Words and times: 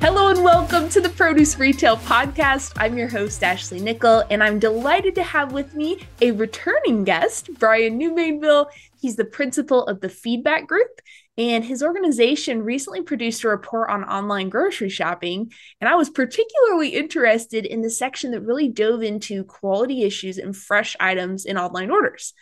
Hello 0.00 0.28
and 0.28 0.44
welcome 0.44 0.88
to 0.90 1.00
the 1.00 1.08
Produce 1.08 1.58
Retail 1.58 1.96
Podcast. 1.96 2.72
I'm 2.76 2.98
your 2.98 3.08
host, 3.08 3.42
Ashley 3.42 3.80
Nickle, 3.80 4.24
and 4.30 4.42
I'm 4.42 4.58
delighted 4.58 5.14
to 5.14 5.22
have 5.22 5.52
with 5.52 5.74
me 5.74 6.06
a 6.20 6.32
returning 6.32 7.02
guest, 7.02 7.48
Brian 7.58 7.98
Numainville. 7.98 8.66
He's 9.00 9.16
the 9.16 9.24
principal 9.24 9.86
of 9.86 10.00
the 10.00 10.10
Feedback 10.10 10.66
Group, 10.66 11.00
and 11.38 11.64
his 11.64 11.82
organization 11.82 12.62
recently 12.62 13.02
produced 13.02 13.42
a 13.44 13.48
report 13.48 13.90
on 13.90 14.04
online 14.04 14.50
grocery 14.50 14.90
shopping. 14.90 15.50
And 15.80 15.88
I 15.88 15.96
was 15.96 16.10
particularly 16.10 16.90
interested 16.90 17.64
in 17.64 17.80
the 17.80 17.90
section 17.90 18.30
that 18.32 18.42
really 18.42 18.68
dove 18.68 19.02
into 19.02 19.44
quality 19.44 20.02
issues 20.02 20.38
and 20.38 20.54
fresh 20.54 20.94
items 21.00 21.46
in 21.46 21.58
online 21.58 21.90
orders. 21.90 22.34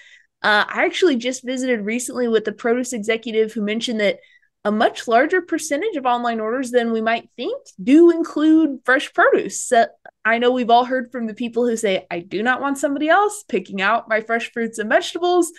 Uh, 0.42 0.64
I 0.68 0.84
actually 0.84 1.16
just 1.16 1.42
visited 1.42 1.86
recently 1.86 2.28
with 2.28 2.44
the 2.44 2.52
produce 2.52 2.92
executive 2.92 3.52
who 3.52 3.62
mentioned 3.62 4.00
that 4.00 4.18
a 4.64 4.72
much 4.72 5.06
larger 5.06 5.42
percentage 5.42 5.96
of 5.96 6.06
online 6.06 6.40
orders 6.40 6.70
than 6.70 6.90
we 6.90 7.02
might 7.02 7.28
think 7.36 7.62
do 7.82 8.10
include 8.10 8.78
fresh 8.84 9.12
produce. 9.12 9.60
So 9.60 9.86
I 10.24 10.38
know 10.38 10.50
we've 10.50 10.70
all 10.70 10.86
heard 10.86 11.12
from 11.12 11.26
the 11.26 11.34
people 11.34 11.66
who 11.66 11.76
say, 11.76 12.06
I 12.10 12.20
do 12.20 12.42
not 12.42 12.62
want 12.62 12.78
somebody 12.78 13.08
else 13.08 13.44
picking 13.46 13.82
out 13.82 14.08
my 14.08 14.22
fresh 14.22 14.50
fruits 14.52 14.78
and 14.78 14.88
vegetables. 14.88 15.52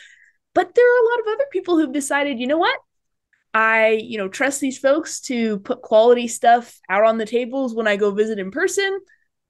But 0.56 0.74
there 0.74 0.86
are 0.86 1.04
a 1.04 1.10
lot 1.10 1.20
of 1.20 1.34
other 1.34 1.46
people 1.52 1.78
who've 1.78 1.92
decided, 1.92 2.40
you 2.40 2.48
know 2.48 2.58
what? 2.58 2.80
I, 3.54 3.90
you 4.04 4.18
know, 4.18 4.28
trust 4.28 4.60
these 4.60 4.80
folks 4.80 5.22
to 5.22 5.60
put 5.60 5.82
quality 5.82 6.28
stuff 6.28 6.80
out 6.90 7.06
on 7.06 7.18
the 7.18 7.26
tables 7.26 7.76
when 7.76 7.88
I 7.88 7.98
go 7.98 8.12
visit 8.12 8.40
in 8.40 8.52
person. 8.52 9.00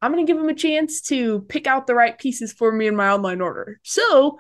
I'm 0.02 0.12
going 0.12 0.26
to 0.26 0.32
give 0.32 0.40
them 0.40 0.50
a 0.50 0.54
chance 0.54 1.02
to 1.04 1.42
pick 1.42 1.66
out 1.66 1.88
the 1.88 1.96
right 1.96 2.18
pieces 2.18 2.52
for 2.52 2.72
me 2.72 2.88
in 2.88 2.96
my 2.96 3.10
online 3.10 3.42
order. 3.42 3.80
So 3.84 4.38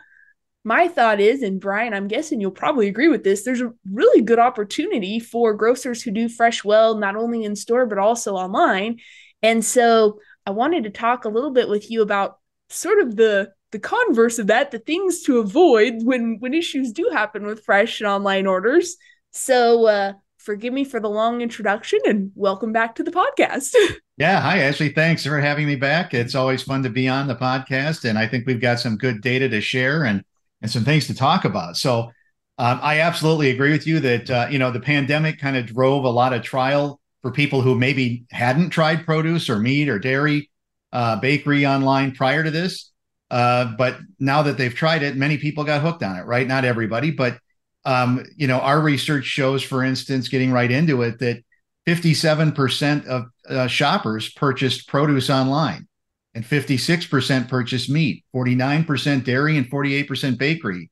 my 0.65 0.87
thought 0.87 1.19
is, 1.19 1.43
and 1.43 1.61
Brian, 1.61 1.93
I'm 1.93 2.07
guessing 2.07 2.41
you'll 2.41 2.49
probably 2.49 2.87
agree 2.87 3.07
with 3.07 3.23
this, 3.23 3.43
there's 3.43 3.61
a 3.61 3.71
really 3.91 4.21
good 4.21 4.39
opportunity 4.39 5.19
for 5.19 5.53
grocers 5.53 6.01
who 6.01 6.09
do 6.09 6.27
fresh 6.27 6.63
well, 6.63 6.97
not 6.97 7.15
only 7.15 7.43
in 7.43 7.55
store, 7.55 7.85
but 7.85 7.99
also 7.99 8.33
online. 8.33 8.97
And 9.43 9.63
so 9.63 10.19
I 10.45 10.51
wanted 10.51 10.85
to 10.85 10.89
talk 10.89 11.23
a 11.23 11.29
little 11.29 11.51
bit 11.51 11.69
with 11.69 11.91
you 11.91 12.01
about 12.01 12.39
sort 12.69 12.99
of 12.99 13.15
the 13.15 13.53
the 13.71 13.79
converse 13.79 14.39
of 14.39 14.47
that, 14.47 14.71
the 14.71 14.79
things 14.79 15.21
to 15.23 15.37
avoid 15.37 16.03
when 16.03 16.37
when 16.39 16.53
issues 16.53 16.91
do 16.91 17.09
happen 17.13 17.45
with 17.45 17.63
fresh 17.63 18.01
and 18.01 18.07
online 18.07 18.47
orders. 18.47 18.95
So 19.31 19.85
uh 19.85 20.13
forgive 20.37 20.73
me 20.73 20.83
for 20.83 20.99
the 20.99 21.09
long 21.09 21.41
introduction 21.41 21.99
and 22.05 22.31
welcome 22.35 22.71
back 22.71 22.95
to 22.95 23.03
the 23.03 23.11
podcast. 23.11 23.75
Yeah. 24.17 24.39
Hi, 24.39 24.59
Ashley. 24.59 24.93
Thanks 24.93 25.25
for 25.25 25.41
having 25.41 25.67
me 25.67 25.75
back. 25.75 26.13
It's 26.13 26.35
always 26.35 26.63
fun 26.63 26.83
to 26.83 26.89
be 26.89 27.09
on 27.09 27.27
the 27.27 27.35
podcast. 27.35 28.09
And 28.09 28.17
I 28.17 28.25
think 28.25 28.47
we've 28.47 28.61
got 28.61 28.79
some 28.79 28.95
good 28.95 29.19
data 29.19 29.49
to 29.49 29.59
share. 29.59 30.05
And 30.05 30.23
and 30.65 30.71
some 30.71 30.83
things 30.83 31.05
to 31.05 31.13
talk 31.13 31.45
about. 31.45 31.77
So 31.77 32.11
um, 32.57 32.79
I 32.81 33.01
absolutely 33.01 33.51
agree 33.51 33.71
with 33.71 33.85
you 33.85 33.99
that 33.99 34.29
uh, 34.31 34.47
you 34.49 34.57
know 34.57 34.71
the 34.71 34.79
pandemic 34.79 35.39
kind 35.39 35.55
of 35.55 35.67
drove 35.67 36.05
a 36.05 36.09
lot 36.09 36.33
of 36.33 36.41
trial 36.41 36.99
for 37.21 37.31
people 37.31 37.61
who 37.61 37.77
maybe 37.77 38.25
hadn't 38.31 38.71
tried 38.71 39.05
produce 39.05 39.47
or 39.47 39.59
meat 39.59 39.89
or 39.89 39.99
dairy, 39.99 40.49
uh, 40.91 41.17
bakery 41.19 41.67
online 41.67 42.13
prior 42.13 42.43
to 42.43 42.49
this. 42.49 42.91
Uh, 43.29 43.75
but 43.77 43.99
now 44.19 44.41
that 44.41 44.57
they've 44.57 44.73
tried 44.73 45.03
it, 45.03 45.15
many 45.15 45.37
people 45.37 45.63
got 45.63 45.81
hooked 45.81 46.01
on 46.01 46.17
it. 46.17 46.25
Right? 46.25 46.47
Not 46.47 46.65
everybody, 46.65 47.11
but 47.11 47.37
um, 47.85 48.25
you 48.35 48.47
know 48.47 48.59
our 48.59 48.81
research 48.81 49.25
shows, 49.25 49.61
for 49.61 49.83
instance, 49.83 50.29
getting 50.29 50.51
right 50.51 50.71
into 50.71 51.03
it, 51.03 51.19
that 51.19 51.43
57% 51.85 53.05
of 53.05 53.25
uh, 53.47 53.67
shoppers 53.67 54.33
purchased 54.33 54.87
produce 54.87 55.29
online 55.29 55.87
and 56.35 56.43
56% 56.43 57.47
purchase 57.47 57.89
meat, 57.89 58.25
49% 58.35 59.23
dairy, 59.23 59.57
and 59.57 59.71
48% 59.71 60.37
bakery, 60.37 60.91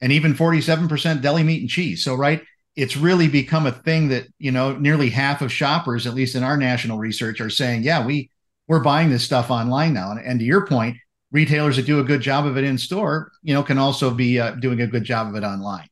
and 0.00 0.12
even 0.12 0.32
47% 0.32 1.20
deli 1.20 1.42
meat 1.42 1.60
and 1.60 1.68
cheese. 1.68 2.04
So, 2.04 2.14
right, 2.14 2.42
it's 2.76 2.96
really 2.96 3.26
become 3.26 3.66
a 3.66 3.72
thing 3.72 4.08
that 4.08 4.26
you 4.38 4.52
know 4.52 4.76
nearly 4.76 5.10
half 5.10 5.42
of 5.42 5.52
shoppers, 5.52 6.06
at 6.06 6.14
least 6.14 6.36
in 6.36 6.42
our 6.42 6.56
national 6.56 6.98
research, 6.98 7.40
are 7.40 7.50
saying, 7.50 7.82
"Yeah, 7.82 8.06
we 8.06 8.30
we're 8.68 8.82
buying 8.82 9.10
this 9.10 9.24
stuff 9.24 9.50
online 9.50 9.92
now." 9.92 10.12
And, 10.12 10.20
and 10.20 10.38
to 10.38 10.44
your 10.44 10.66
point, 10.66 10.96
retailers 11.32 11.76
that 11.76 11.86
do 11.86 12.00
a 12.00 12.04
good 12.04 12.20
job 12.20 12.46
of 12.46 12.56
it 12.56 12.64
in 12.64 12.78
store, 12.78 13.32
you 13.42 13.54
know, 13.54 13.62
can 13.62 13.78
also 13.78 14.12
be 14.12 14.38
uh, 14.38 14.52
doing 14.52 14.80
a 14.82 14.86
good 14.86 15.04
job 15.04 15.28
of 15.28 15.34
it 15.34 15.44
online. 15.44 15.88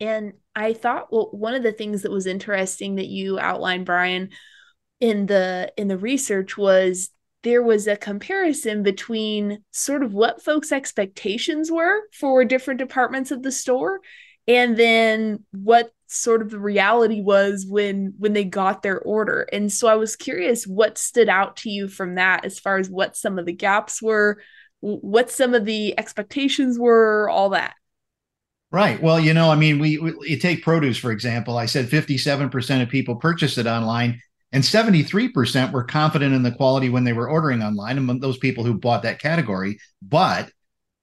And 0.00 0.32
I 0.56 0.72
thought, 0.72 1.12
well, 1.12 1.28
one 1.30 1.54
of 1.54 1.62
the 1.62 1.72
things 1.72 2.02
that 2.02 2.10
was 2.10 2.26
interesting 2.26 2.96
that 2.96 3.06
you 3.06 3.38
outlined, 3.38 3.86
Brian, 3.86 4.30
in 5.00 5.26
the 5.26 5.72
in 5.76 5.86
the 5.88 5.96
research 5.96 6.58
was 6.58 7.10
there 7.42 7.62
was 7.62 7.86
a 7.86 7.96
comparison 7.96 8.82
between 8.82 9.62
sort 9.72 10.02
of 10.02 10.14
what 10.14 10.42
folks' 10.42 10.72
expectations 10.72 11.70
were 11.70 12.00
for 12.12 12.44
different 12.44 12.78
departments 12.78 13.30
of 13.30 13.42
the 13.42 13.52
store 13.52 14.00
and 14.48 14.76
then 14.76 15.44
what 15.52 15.92
sort 16.06 16.42
of 16.42 16.50
the 16.50 16.58
reality 16.58 17.22
was 17.22 17.64
when 17.66 18.14
when 18.18 18.32
they 18.32 18.44
got 18.44 18.82
their 18.82 19.00
order. 19.00 19.46
And 19.52 19.72
so 19.72 19.88
i 19.88 19.94
was 19.94 20.16
curious 20.16 20.66
what 20.66 20.98
stood 20.98 21.28
out 21.28 21.56
to 21.58 21.70
you 21.70 21.88
from 21.88 22.16
that 22.16 22.44
as 22.44 22.58
far 22.58 22.76
as 22.78 22.90
what 22.90 23.16
some 23.16 23.38
of 23.38 23.46
the 23.46 23.52
gaps 23.52 24.02
were 24.02 24.40
what 24.80 25.30
some 25.30 25.54
of 25.54 25.64
the 25.64 25.98
expectations 25.98 26.78
were 26.78 27.28
all 27.30 27.50
that. 27.50 27.74
Right. 28.70 29.02
Well 29.02 29.18
you 29.18 29.34
know 29.34 29.50
i 29.50 29.56
mean 29.56 29.78
we, 29.78 29.98
we 29.98 30.14
you 30.22 30.38
take 30.38 30.62
produce 30.62 30.98
for 30.98 31.10
example. 31.12 31.56
I 31.56 31.66
said 31.66 31.88
57% 31.88 32.82
of 32.82 32.88
people 32.88 33.16
purchased 33.16 33.58
it 33.58 33.66
online 33.66 34.20
and 34.52 34.62
73% 34.62 35.72
were 35.72 35.84
confident 35.84 36.34
in 36.34 36.42
the 36.42 36.52
quality 36.52 36.90
when 36.90 37.04
they 37.04 37.14
were 37.14 37.28
ordering 37.28 37.62
online 37.62 37.96
among 37.96 38.20
those 38.20 38.36
people 38.36 38.64
who 38.64 38.74
bought 38.74 39.02
that 39.02 39.18
category. 39.18 39.78
But 40.02 40.50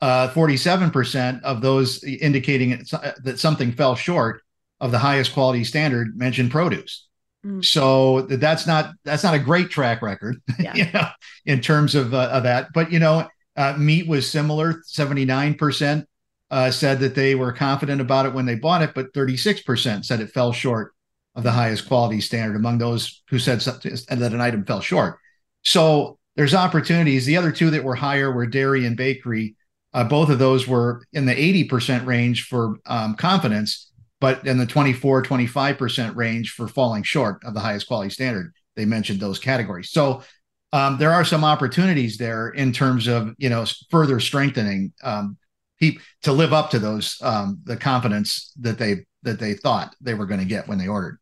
uh, 0.02 0.30
47% 0.30 1.42
of 1.42 1.62
those 1.62 2.04
indicating 2.04 2.86
uh, 2.94 3.12
that 3.24 3.40
something 3.40 3.72
fell 3.72 3.96
short 3.96 4.42
of 4.80 4.92
the 4.92 5.00
highest 5.00 5.34
quality 5.34 5.64
standard 5.64 6.18
mentioned 6.18 6.52
produce. 6.52 7.08
Mm. 7.46 7.66
So 7.66 8.22
that's 8.22 8.68
not 8.68 8.92
that's 9.04 9.24
not 9.24 9.34
a 9.34 9.40
great 9.40 9.70
track 9.70 10.02
record, 10.02 10.42
yeah. 10.60 10.76
you 10.76 10.92
know, 10.94 11.08
in 11.46 11.62
terms 11.62 11.96
of, 11.96 12.14
uh, 12.14 12.30
of 12.32 12.44
that. 12.44 12.68
But 12.74 12.92
you 12.92 13.00
know, 13.00 13.28
uh, 13.56 13.76
meat 13.78 14.08
was 14.08 14.30
similar. 14.30 14.82
79% 14.88 16.06
uh, 16.52 16.72
said 16.72 17.00
that 17.00 17.16
they 17.16 17.36
were 17.36 17.52
confident 17.52 18.02
about 18.02 18.26
it 18.26 18.34
when 18.34 18.46
they 18.46 18.56
bought 18.56 18.82
it, 18.82 18.94
but 18.94 19.14
36% 19.14 20.06
said 20.06 20.20
it 20.20 20.32
fell 20.32 20.52
short 20.52 20.94
of 21.36 21.44
the 21.44 21.52
highest 21.52 21.88
quality 21.88 22.22
standard 22.22 22.56
among 22.56 22.78
those 22.78 23.24
who 23.30 23.40
said 23.40 23.62
something 23.62 23.96
that 24.10 24.34
an 24.34 24.42
item 24.42 24.66
fell 24.66 24.82
short. 24.82 25.18
So 25.64 26.18
there's 26.36 26.56
opportunities. 26.56 27.26
The 27.26 27.38
other 27.38 27.52
two 27.52 27.70
that 27.72 27.84
were 27.84 27.96
higher 27.96 28.32
were 28.32 28.48
dairy 28.48 28.86
and 28.86 28.98
bakery. 28.98 29.56
Uh, 29.94 30.04
both 30.04 30.30
of 30.30 30.40
those 30.40 30.68
were 30.68 31.04
in 31.14 31.26
the 31.26 31.68
80% 31.68 32.06
range 32.06 32.44
for 32.44 32.78
um, 32.86 33.16
confidence, 33.16 33.92
but 34.22 34.46
in 34.46 34.58
the 34.58 34.66
24, 34.66 35.24
25% 35.24 36.16
range 36.16 36.52
for 36.52 36.68
falling 36.68 37.04
short 37.04 37.44
of 37.44 37.54
the 37.54 37.60
highest 37.60 37.88
quality 37.88 38.10
standard. 38.10 38.54
They 38.76 38.86
mentioned 38.86 39.20
those 39.20 39.40
categories. 39.40 39.92
So 39.92 40.24
um, 40.72 40.98
there 40.98 41.12
are 41.12 41.26
some 41.26 41.44
opportunities 41.44 42.18
there 42.18 42.50
in 42.50 42.72
terms 42.72 43.08
of 43.08 43.34
you 43.38 43.50
know 43.50 43.66
further 43.90 44.20
strengthening 44.20 44.94
um, 45.04 45.38
to 45.82 46.32
live 46.32 46.54
up 46.54 46.70
to 46.72 46.80
those 46.80 47.18
um, 47.22 47.60
the 47.64 47.78
confidence 47.78 48.54
that 48.60 48.78
they 48.78 49.06
that 49.24 49.40
they 49.40 49.54
thought 49.54 49.96
they 50.02 50.14
were 50.14 50.26
going 50.26 50.40
to 50.40 50.46
get 50.46 50.68
when 50.68 50.78
they 50.78 50.88
ordered. 50.88 51.20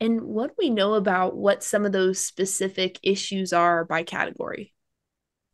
And 0.00 0.22
what 0.22 0.48
do 0.48 0.54
we 0.58 0.70
know 0.70 0.94
about 0.94 1.36
what 1.36 1.62
some 1.62 1.84
of 1.84 1.92
those 1.92 2.18
specific 2.18 2.98
issues 3.02 3.52
are 3.52 3.84
by 3.84 4.02
category? 4.02 4.72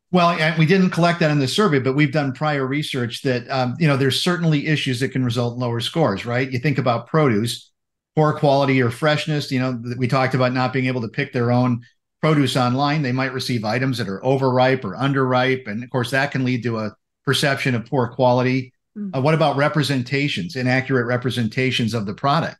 Well, 0.09 0.37
we 0.57 0.65
didn't 0.65 0.91
collect 0.91 1.19
that 1.19 1.31
in 1.31 1.39
the 1.39 1.49
survey, 1.49 1.79
but 1.79 1.93
we've 1.93 2.13
done 2.13 2.31
prior 2.31 2.65
research 2.65 3.23
that 3.23 3.49
um, 3.49 3.75
you 3.77 3.87
know 3.87 3.97
there's 3.97 4.23
certainly 4.23 4.67
issues 4.67 5.01
that 5.01 5.09
can 5.09 5.25
result 5.25 5.55
in 5.55 5.59
lower 5.59 5.81
scores. 5.81 6.25
Right? 6.25 6.49
You 6.49 6.59
think 6.59 6.77
about 6.77 7.07
produce, 7.07 7.71
poor 8.15 8.31
quality 8.39 8.81
or 8.81 8.89
freshness. 8.89 9.51
You 9.51 9.59
know, 9.59 9.81
we 9.97 10.07
talked 10.07 10.33
about 10.33 10.53
not 10.53 10.71
being 10.71 10.85
able 10.85 11.01
to 11.01 11.09
pick 11.09 11.33
their 11.33 11.51
own 11.51 11.81
produce 12.21 12.55
online. 12.55 13.01
They 13.01 13.11
might 13.11 13.33
receive 13.33 13.65
items 13.65 13.97
that 13.97 14.07
are 14.07 14.23
overripe 14.23 14.85
or 14.85 14.95
underripe, 14.95 15.67
and 15.67 15.83
of 15.83 15.89
course 15.89 16.11
that 16.11 16.31
can 16.31 16.45
lead 16.45 16.63
to 16.63 16.79
a 16.79 16.95
perception 17.25 17.75
of 17.75 17.85
poor 17.85 18.07
quality. 18.07 18.71
Mm-hmm. 18.97 19.15
Uh, 19.15 19.21
what 19.21 19.33
about 19.33 19.57
representations, 19.57 20.55
inaccurate 20.55 21.05
representations 21.05 21.93
of 21.93 22.05
the 22.05 22.13
product? 22.13 22.57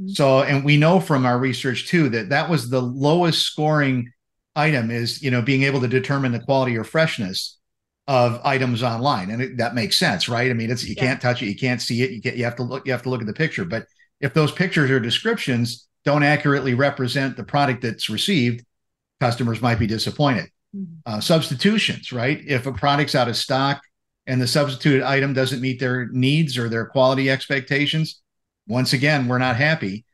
Mm-hmm. 0.00 0.10
So, 0.10 0.42
and 0.42 0.64
we 0.64 0.76
know 0.76 1.00
from 1.00 1.26
our 1.26 1.38
research 1.38 1.88
too 1.88 2.08
that 2.10 2.28
that 2.28 2.48
was 2.48 2.70
the 2.70 2.82
lowest 2.82 3.42
scoring 3.42 4.12
item 4.54 4.90
is, 4.90 5.22
you 5.22 5.30
know, 5.30 5.42
being 5.42 5.64
able 5.64 5.80
to 5.80 5.88
determine 5.88 6.32
the 6.32 6.40
quality 6.40 6.76
or 6.76 6.84
freshness 6.84 7.58
of 8.06 8.40
items 8.44 8.82
online. 8.82 9.30
And 9.30 9.42
it, 9.42 9.56
that 9.58 9.74
makes 9.74 9.96
sense, 9.96 10.28
right? 10.28 10.50
I 10.50 10.54
mean, 10.54 10.70
it's, 10.70 10.84
you 10.84 10.94
yeah. 10.96 11.04
can't 11.04 11.20
touch 11.20 11.42
it, 11.42 11.46
you 11.46 11.56
can't 11.56 11.80
see 11.80 12.02
it, 12.02 12.10
you 12.10 12.20
get, 12.20 12.36
you 12.36 12.44
have 12.44 12.56
to 12.56 12.62
look, 12.62 12.86
you 12.86 12.92
have 12.92 13.02
to 13.02 13.10
look 13.10 13.20
at 13.20 13.26
the 13.26 13.32
picture. 13.32 13.64
But 13.64 13.86
if 14.20 14.34
those 14.34 14.52
pictures 14.52 14.90
or 14.90 15.00
descriptions 15.00 15.86
don't 16.04 16.22
accurately 16.22 16.74
represent 16.74 17.36
the 17.36 17.44
product 17.44 17.82
that's 17.82 18.08
received, 18.08 18.64
customers 19.20 19.60
might 19.60 19.78
be 19.78 19.86
disappointed. 19.86 20.46
Mm-hmm. 20.74 20.94
Uh, 21.04 21.20
substitutions, 21.20 22.12
right? 22.12 22.40
If 22.46 22.66
a 22.66 22.72
product's 22.72 23.14
out 23.14 23.28
of 23.28 23.36
stock 23.36 23.80
and 24.30 24.40
the 24.40 24.46
substituted 24.46 25.02
item 25.02 25.32
doesn't 25.32 25.60
meet 25.60 25.80
their 25.80 26.06
needs 26.12 26.56
or 26.56 26.68
their 26.68 26.86
quality 26.86 27.28
expectations, 27.28 28.22
once 28.68 28.92
again, 28.92 29.26
we're 29.26 29.38
not 29.38 29.56
happy. 29.56 30.04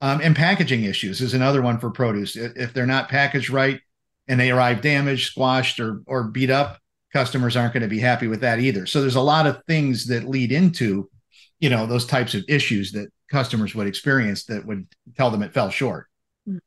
Um, 0.00 0.20
and 0.22 0.36
packaging 0.36 0.84
issues 0.84 1.20
is 1.20 1.34
another 1.34 1.60
one 1.60 1.80
for 1.80 1.90
produce. 1.90 2.36
If 2.36 2.72
they're 2.72 2.86
not 2.86 3.08
packaged 3.08 3.50
right 3.50 3.80
and 4.28 4.38
they 4.38 4.52
arrive 4.52 4.80
damaged, 4.80 5.32
squashed, 5.32 5.80
or 5.80 6.02
or 6.06 6.22
beat 6.22 6.50
up, 6.50 6.78
customers 7.12 7.56
aren't 7.56 7.72
going 7.72 7.82
to 7.82 7.88
be 7.88 7.98
happy 7.98 8.28
with 8.28 8.42
that 8.42 8.60
either. 8.60 8.86
So 8.86 9.00
there's 9.00 9.16
a 9.16 9.20
lot 9.20 9.48
of 9.48 9.60
things 9.66 10.06
that 10.06 10.28
lead 10.28 10.52
into, 10.52 11.10
you 11.58 11.68
know, 11.68 11.84
those 11.84 12.06
types 12.06 12.34
of 12.34 12.44
issues 12.46 12.92
that 12.92 13.08
customers 13.28 13.74
would 13.74 13.88
experience 13.88 14.44
that 14.44 14.64
would 14.64 14.86
tell 15.16 15.32
them 15.32 15.42
it 15.42 15.52
fell 15.52 15.70
short. 15.70 16.06
Mm-hmm. 16.48 16.58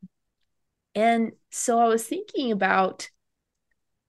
And 0.94 1.32
so 1.50 1.78
I 1.78 1.88
was 1.88 2.04
thinking 2.04 2.52
about 2.52 3.08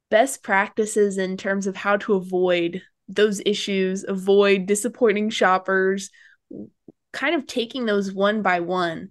best 0.09 0.43
practices 0.43 1.17
in 1.17 1.37
terms 1.37 1.67
of 1.67 1.75
how 1.75 1.97
to 1.97 2.13
avoid 2.13 2.81
those 3.07 3.41
issues, 3.45 4.05
avoid 4.07 4.65
disappointing 4.65 5.29
shoppers, 5.29 6.09
kind 7.11 7.35
of 7.35 7.47
taking 7.47 7.85
those 7.85 8.13
one 8.13 8.41
by 8.41 8.59
one. 8.59 9.09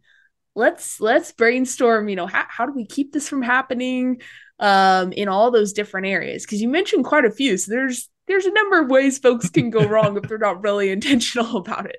Let's 0.55 1.01
let's 1.01 1.33
brainstorm, 1.33 2.09
you 2.09 2.17
know, 2.17 2.27
how, 2.27 2.45
how 2.49 2.67
do 2.67 2.73
we 2.73 2.87
keep 2.87 3.13
this 3.13 3.29
from 3.29 3.43
happening 3.43 4.21
um 4.61 5.13
in 5.13 5.29
all 5.29 5.51
those 5.51 5.73
different 5.73 6.07
areas? 6.07 6.45
Because 6.45 6.61
you 6.61 6.69
mentioned 6.69 7.05
quite 7.05 7.25
a 7.25 7.31
few. 7.31 7.57
So 7.57 7.71
there's 7.71 8.09
there's 8.27 8.47
a 8.47 8.53
number 8.53 8.81
of 8.81 8.91
ways 8.91 9.19
folks 9.19 9.51
can 9.51 9.71
go 9.71 9.85
wrong 9.89 10.17
if 10.17 10.25
they're 10.25 10.39
not 10.39 10.63
really 10.63 10.91
intentional 10.91 11.57
about 11.57 11.87
it. 11.87 11.99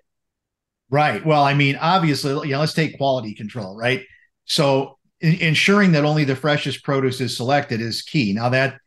Right. 0.90 1.24
Well, 1.24 1.44
I 1.44 1.54
mean, 1.54 1.75
obviously, 1.80 2.31
you 2.48 2.54
know, 2.54 2.60
let's 2.60 2.74
take 2.74 2.98
quality 2.98 3.36
control, 3.36 3.78
right? 3.78 4.04
So 4.46 4.98
in- 5.22 5.40
ensuring 5.40 5.92
that 5.92 6.06
only 6.06 6.24
the 6.24 6.36
freshest 6.36 6.84
produce 6.84 7.22
is 7.22 7.38
selected 7.38 7.80
is 7.80 8.01
key. 8.01 8.34
Now 8.34 8.50
that, 8.50 8.80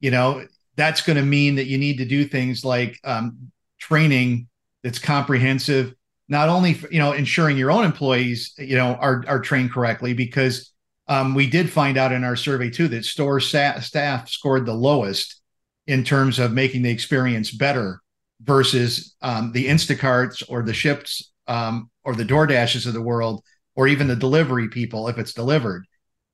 you 0.00 0.10
know, 0.10 0.44
that's 0.76 1.00
going 1.00 1.16
to 1.16 1.24
mean 1.24 1.56
that 1.56 1.66
you 1.66 1.76
need 1.76 1.98
to 1.98 2.04
do 2.04 2.24
things 2.24 2.64
like 2.64 2.98
um, 3.04 3.50
training 3.80 4.46
that's 4.84 4.98
comprehensive, 4.98 5.92
not 6.28 6.48
only, 6.48 6.78
you 6.90 6.98
know, 7.00 7.12
ensuring 7.12 7.56
your 7.56 7.72
own 7.72 7.84
employees, 7.84 8.54
you 8.58 8.76
know, 8.76 8.94
are, 8.94 9.24
are 9.26 9.40
trained 9.40 9.72
correctly 9.72 10.14
because 10.14 10.72
um, 11.08 11.34
we 11.34 11.48
did 11.48 11.70
find 11.70 11.96
out 11.96 12.12
in 12.12 12.22
our 12.22 12.36
survey 12.36 12.70
too 12.70 12.86
that 12.88 13.04
store 13.04 13.40
sa- 13.40 13.80
staff 13.80 14.28
scored 14.28 14.66
the 14.66 14.74
lowest 14.74 15.40
in 15.86 16.04
terms 16.04 16.38
of 16.38 16.52
making 16.52 16.82
the 16.82 16.90
experience 16.90 17.50
better 17.50 18.00
versus 18.42 19.16
um, 19.20 19.50
the 19.52 19.66
Instacarts 19.66 20.44
or 20.48 20.62
the 20.62 20.74
Shipts 20.74 21.32
um, 21.48 21.90
or 22.04 22.14
the 22.14 22.24
DoorDashes 22.24 22.86
of 22.86 22.92
the 22.92 23.02
world, 23.02 23.42
or 23.74 23.88
even 23.88 24.06
the 24.06 24.14
delivery 24.14 24.68
people 24.68 25.08
if 25.08 25.18
it's 25.18 25.32
delivered. 25.32 25.86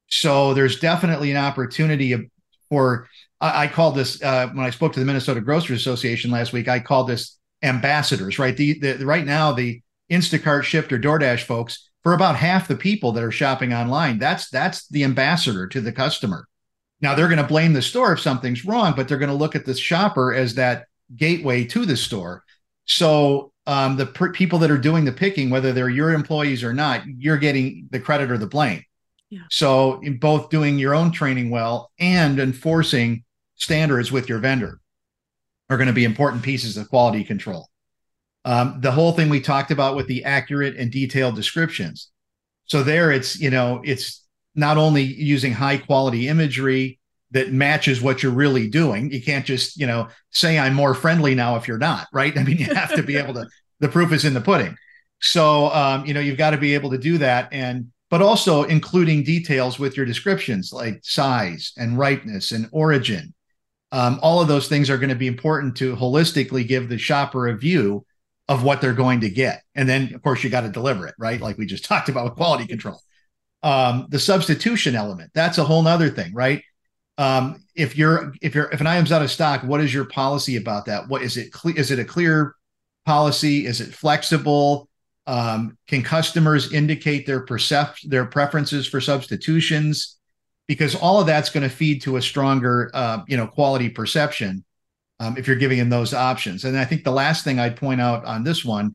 So 0.09 0.53
there's 0.53 0.81
definitely 0.81 1.31
an 1.31 1.39
opportunity 1.39 2.31
for. 2.69 3.09
I, 3.45 3.65
I 3.65 3.69
call 3.69 3.93
this 3.93 4.23
uh, 4.23 4.49
when 4.49 4.65
I 4.65 4.71
spoke 4.71 4.95
to 4.95 5.01
the 5.01 5.07
Minnesota 5.07 5.41
Grocers 5.41 5.79
Association 5.79 6.31
last 6.31 6.53
week. 6.53 6.67
I 6.67 6.81
called 6.81 7.09
this 7.09 7.39
ambassadors. 7.63 8.39
Right, 8.39 8.57
the, 8.57 8.79
the 8.79 9.05
right 9.05 9.25
now 9.25 9.53
the 9.53 9.83
Instacart, 10.11 10.63
Shipt, 10.63 10.93
or 10.93 10.99
DoorDash 10.99 11.43
folks 11.43 11.91
for 12.03 12.15
about 12.15 12.37
half 12.37 12.69
the 12.69 12.77
people 12.77 13.13
that 13.13 13.25
are 13.25 13.31
shopping 13.31 13.73
online. 13.75 14.19
That's 14.19 14.49
that's 14.49 14.89
the 14.89 15.05
ambassador 15.05 15.67
to 15.69 15.81
the 15.81 15.93
customer. 15.93 16.47
Now 17.01 17.15
they're 17.15 17.29
going 17.29 17.39
to 17.39 17.47
blame 17.47 17.75
the 17.75 17.83
store 17.83 18.13
if 18.13 18.21
something's 18.21 18.65
wrong, 18.65 18.95
but 18.97 19.09
they're 19.09 19.19
going 19.19 19.31
to 19.31 19.37
look 19.37 19.55
at 19.55 19.67
the 19.67 19.75
shopper 19.75 20.33
as 20.33 20.55
that 20.55 20.87
gateway 21.15 21.65
to 21.65 21.85
the 21.85 21.97
store. 21.97 22.43
So 22.87 23.53
um, 23.67 23.97
the 23.97 24.07
per- 24.07 24.33
people 24.33 24.59
that 24.61 24.71
are 24.71 24.79
doing 24.79 25.05
the 25.05 25.13
picking, 25.13 25.51
whether 25.51 25.73
they're 25.73 25.89
your 25.89 26.13
employees 26.13 26.63
or 26.63 26.73
not, 26.73 27.03
you're 27.07 27.39
getting 27.39 27.89
the 27.91 28.01
credit 28.01 28.31
or 28.31 28.39
the 28.39 28.47
blame. 28.47 28.83
Yeah. 29.31 29.41
So, 29.51 30.01
in 30.03 30.19
both 30.19 30.51
doing 30.51 30.79
your 30.79 30.95
own 30.95 31.11
training 31.11 31.51
well 31.51 31.91
and 31.99 32.39
enforcing 32.39 33.24
standards 33.65 34.13
with 34.13 34.29
your 34.29 34.39
vendor 34.39 34.79
are 35.69 35.77
going 35.77 35.89
to 35.89 35.93
be 35.93 36.05
important 36.05 36.43
pieces 36.43 36.77
of 36.77 36.89
quality 36.89 37.25
control. 37.25 37.69
Um, 38.45 38.79
the 38.81 38.93
whole 38.93 39.13
thing 39.13 39.31
we 39.31 39.41
talked 39.41 39.71
about 39.71 39.97
with 39.97 40.07
the 40.07 40.25
accurate 40.25 40.77
and 40.77 40.93
detailed 40.93 41.35
descriptions. 41.35 42.11
So 42.67 42.83
there, 42.83 43.11
it's 43.11 43.41
you 43.41 43.51
know, 43.51 43.81
it's 43.85 44.25
not 44.55 44.77
only 44.77 45.03
using 45.03 45.53
high 45.53 45.79
quality 45.79 46.29
imagery 46.29 47.01
that 47.33 47.53
matches 47.53 48.01
what 48.01 48.23
you're 48.23 48.33
really 48.33 48.69
doing. 48.69 49.11
You 49.11 49.21
can't 49.21 49.45
just, 49.45 49.77
you 49.77 49.87
know, 49.87 50.09
say 50.31 50.59
I'm 50.59 50.75
more 50.75 50.95
friendly 50.95 51.35
now 51.35 51.57
if 51.57 51.67
you're 51.67 51.79
not, 51.79 52.07
right? 52.13 52.37
I 52.39 52.45
mean, 52.45 52.59
you 52.59 52.73
have 52.73 52.95
to 52.95 53.03
be 53.03 53.17
able 53.17 53.35
to, 53.35 53.47
the 53.81 53.89
proof 53.89 54.13
is 54.13 54.25
in 54.25 54.35
the 54.35 54.41
pudding. 54.41 54.77
So, 55.21 55.73
um, 55.73 56.07
you 56.07 56.15
know, 56.15 56.21
you've 56.21 56.39
got 56.39 56.51
to 56.51 56.59
be 56.59 56.75
able 56.75 56.91
to 56.91 56.99
do 56.99 57.19
that. 57.19 57.49
And, 57.53 57.91
but 58.09 58.23
also 58.23 58.63
including 58.63 59.25
details 59.25 59.79
with 59.79 59.97
your 59.97 60.07
descriptions 60.07 60.73
like 60.73 61.01
size 61.03 61.73
and 61.77 61.99
ripeness 61.99 62.53
and 62.53 62.69
origin. 62.71 63.34
Um, 63.95 64.19
all 64.23 64.41
of 64.41 64.49
those 64.49 64.69
things 64.69 64.91
are 64.91 64.99
going 64.99 65.11
to 65.11 65.15
be 65.15 65.27
important 65.27 65.77
to 65.77 65.97
holistically 65.97 66.67
give 66.67 66.89
the 66.89 66.99
shopper 66.99 67.49
a 67.49 67.57
view 67.57 68.05
of 68.49 68.63
what 68.63 68.81
they're 68.81 68.93
going 68.93 69.21
to 69.21 69.31
get. 69.31 69.63
And 69.75 69.89
then, 69.89 70.13
of 70.15 70.23
course, 70.23 70.45
you 70.45 70.51
got 70.51 70.63
to 70.63 70.69
deliver 70.69 71.07
it, 71.07 71.15
right? 71.19 71.41
Like 71.41 71.57
we 71.57 71.67
just 71.67 71.85
talked 71.87 72.09
about 72.09 72.25
with 72.25 72.35
quality 72.35 72.67
control. 72.67 73.01
Um, 73.63 74.07
the 74.11 74.19
substitution 74.19 74.95
element, 74.95 75.31
that's 75.35 75.57
a 75.59 75.65
whole 75.65 75.83
nother 75.83 76.11
thing, 76.11 76.35
right? 76.35 76.63
um, 77.19 77.65
if 77.75 77.97
you're 77.97 78.33
if 78.43 78.55
you're 78.55 78.71
if 78.71 78.81
an 78.81 78.87
item's 78.87 79.13
out 79.13 79.23
of 79.23 79.31
stock 79.31 79.63
what 79.63 79.81
is 79.81 79.95
your 79.95 80.05
policy 80.05 80.57
about 80.57 80.87
that 80.87 81.09
what 81.09 81.23
is 81.23 81.37
it 81.37 81.53
clear 81.53 81.77
is 81.77 81.91
it 81.91 81.99
a 81.99 82.05
clear 82.05 82.55
policy 83.07 83.67
is 83.67 83.81
it 83.81 83.95
flexible 83.95 84.89
um, 85.27 85.79
can 85.87 86.03
customers 86.03 86.73
indicate 86.73 87.27
their 87.27 87.41
percept 87.41 88.09
their 88.09 88.25
preferences 88.25 88.87
for 88.87 89.01
substitutions 89.01 90.19
because 90.67 90.95
all 90.95 91.21
of 91.21 91.27
that's 91.27 91.51
going 91.51 91.69
to 91.69 91.75
feed 91.75 92.03
to 92.03 92.17
a 92.17 92.23
stronger 92.23 92.91
uh, 92.95 93.21
you 93.29 93.37
know 93.37 93.47
quality 93.47 93.89
perception 93.89 94.65
um, 95.21 95.37
if 95.37 95.47
you're 95.47 95.57
giving 95.57 95.79
them 95.79 95.91
those 95.91 96.15
options. 96.15 96.65
And 96.65 96.77
i 96.77 96.85
think 96.85 97.05
the 97.05 97.13
last 97.13 97.45
thing 97.45 97.59
i'd 97.59 97.77
point 97.77 98.01
out 98.01 98.25
on 98.25 98.45
this 98.45 98.65
one 98.65 98.95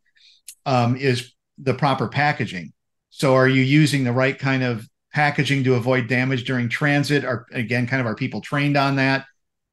um, 0.65 0.95
is 0.95 1.33
the 1.57 1.73
proper 1.73 2.07
packaging. 2.07 2.73
So 3.09 3.35
are 3.35 3.47
you 3.47 3.61
using 3.61 4.03
the 4.03 4.13
right 4.13 4.37
kind 4.37 4.63
of 4.63 4.87
packaging 5.13 5.63
to 5.63 5.75
avoid 5.75 6.07
damage 6.07 6.43
during 6.45 6.69
transit? 6.69 7.25
Are 7.25 7.45
again 7.51 7.87
kind 7.87 8.01
of 8.01 8.07
are 8.07 8.15
people 8.15 8.41
trained 8.41 8.77
on 8.77 8.95
that? 8.97 9.25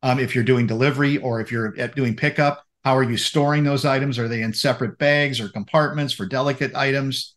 Um, 0.03 0.19
if 0.19 0.35
you're 0.35 0.45
doing 0.45 0.67
delivery 0.67 1.19
or 1.19 1.41
if 1.41 1.51
you're 1.51 1.71
doing 1.71 2.17
pickup 2.17 2.67
how 2.87 2.97
are 2.97 3.03
you 3.03 3.17
storing 3.17 3.65
those 3.65 3.85
items? 3.85 4.17
Are 4.17 4.29
they 4.29 4.43
in 4.43 4.53
separate 4.53 4.97
bags 4.97 5.41
or 5.41 5.49
compartments 5.49 6.13
for 6.13 6.25
delicate 6.25 6.73
items? 6.77 7.35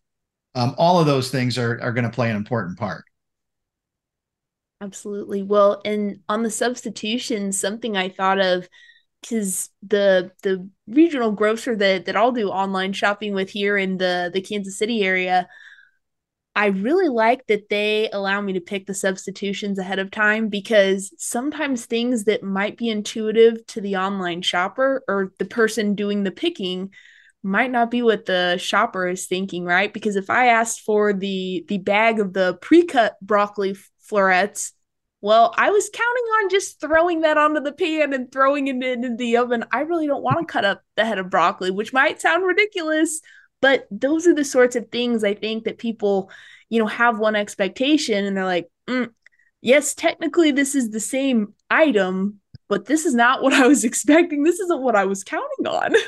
Um, 0.54 0.76
all 0.78 1.00
of 1.00 1.06
those 1.06 1.32
things 1.32 1.58
are, 1.58 1.80
are 1.82 1.90
going 1.92 2.04
to 2.04 2.10
play 2.10 2.30
an 2.30 2.36
important 2.36 2.78
part 2.78 3.04
absolutely 4.80 5.42
well 5.42 5.80
and 5.84 6.20
on 6.28 6.42
the 6.42 6.50
substitution 6.50 7.52
something 7.52 7.96
i 7.96 8.08
thought 8.08 8.40
of 8.40 8.68
because 9.20 9.70
the 9.82 10.30
the 10.42 10.68
regional 10.86 11.32
grocer 11.32 11.76
that 11.76 12.06
that 12.06 12.16
I'll 12.16 12.32
do 12.32 12.48
online 12.48 12.92
shopping 12.92 13.34
with 13.34 13.50
here 13.50 13.76
in 13.76 13.98
the 13.98 14.30
the 14.32 14.40
Kansas 14.40 14.78
City 14.78 15.02
area, 15.02 15.48
I 16.56 16.66
really 16.66 17.08
like 17.08 17.46
that 17.46 17.68
they 17.68 18.10
allow 18.12 18.40
me 18.40 18.54
to 18.54 18.60
pick 18.60 18.86
the 18.86 18.94
substitutions 18.94 19.78
ahead 19.78 19.98
of 19.98 20.10
time 20.10 20.48
because 20.48 21.12
sometimes 21.16 21.86
things 21.86 22.24
that 22.24 22.42
might 22.42 22.76
be 22.76 22.88
intuitive 22.88 23.64
to 23.68 23.80
the 23.80 23.96
online 23.96 24.42
shopper 24.42 25.02
or 25.06 25.32
the 25.38 25.44
person 25.44 25.94
doing 25.94 26.24
the 26.24 26.32
picking 26.32 26.90
might 27.42 27.70
not 27.70 27.90
be 27.90 28.02
what 28.02 28.26
the 28.26 28.58
shopper 28.58 29.08
is 29.08 29.26
thinking, 29.26 29.64
right? 29.64 29.94
Because 29.94 30.16
if 30.16 30.28
I 30.28 30.48
asked 30.48 30.80
for 30.80 31.12
the 31.12 31.64
the 31.68 31.78
bag 31.78 32.20
of 32.20 32.32
the 32.32 32.58
pre-cut 32.60 33.16
broccoli 33.22 33.76
florets, 34.10 34.72
well, 35.22 35.54
I 35.56 35.70
was 35.70 35.90
counting 35.92 36.24
on 36.24 36.50
just 36.50 36.80
throwing 36.80 37.20
that 37.22 37.36
onto 37.36 37.60
the 37.60 37.72
pan 37.72 38.12
and 38.12 38.32
throwing 38.32 38.68
it 38.68 38.82
into 38.82 39.16
the 39.16 39.36
oven. 39.36 39.64
I 39.70 39.80
really 39.80 40.06
don't 40.06 40.22
want 40.22 40.38
to 40.38 40.50
cut 40.50 40.64
up 40.64 40.82
the 40.96 41.04
head 41.04 41.18
of 41.18 41.30
broccoli, 41.30 41.70
which 41.70 41.92
might 41.92 42.20
sound 42.20 42.46
ridiculous, 42.46 43.20
but 43.60 43.86
those 43.90 44.26
are 44.26 44.34
the 44.34 44.44
sorts 44.44 44.76
of 44.76 44.88
things 44.90 45.22
I 45.22 45.34
think 45.34 45.64
that 45.64 45.78
people, 45.78 46.30
you 46.70 46.78
know, 46.78 46.86
have 46.86 47.18
one 47.18 47.36
expectation 47.36 48.24
and 48.24 48.36
they're 48.36 48.44
like, 48.44 48.70
mm, 48.86 49.10
yes, 49.60 49.94
technically 49.94 50.52
this 50.52 50.74
is 50.74 50.90
the 50.90 51.00
same 51.00 51.54
item, 51.70 52.40
but 52.68 52.86
this 52.86 53.04
is 53.04 53.14
not 53.14 53.42
what 53.42 53.52
I 53.52 53.66
was 53.66 53.84
expecting. 53.84 54.42
This 54.42 54.58
isn't 54.60 54.82
what 54.82 54.96
I 54.96 55.04
was 55.04 55.24
counting 55.24 55.66
on. 55.66 55.94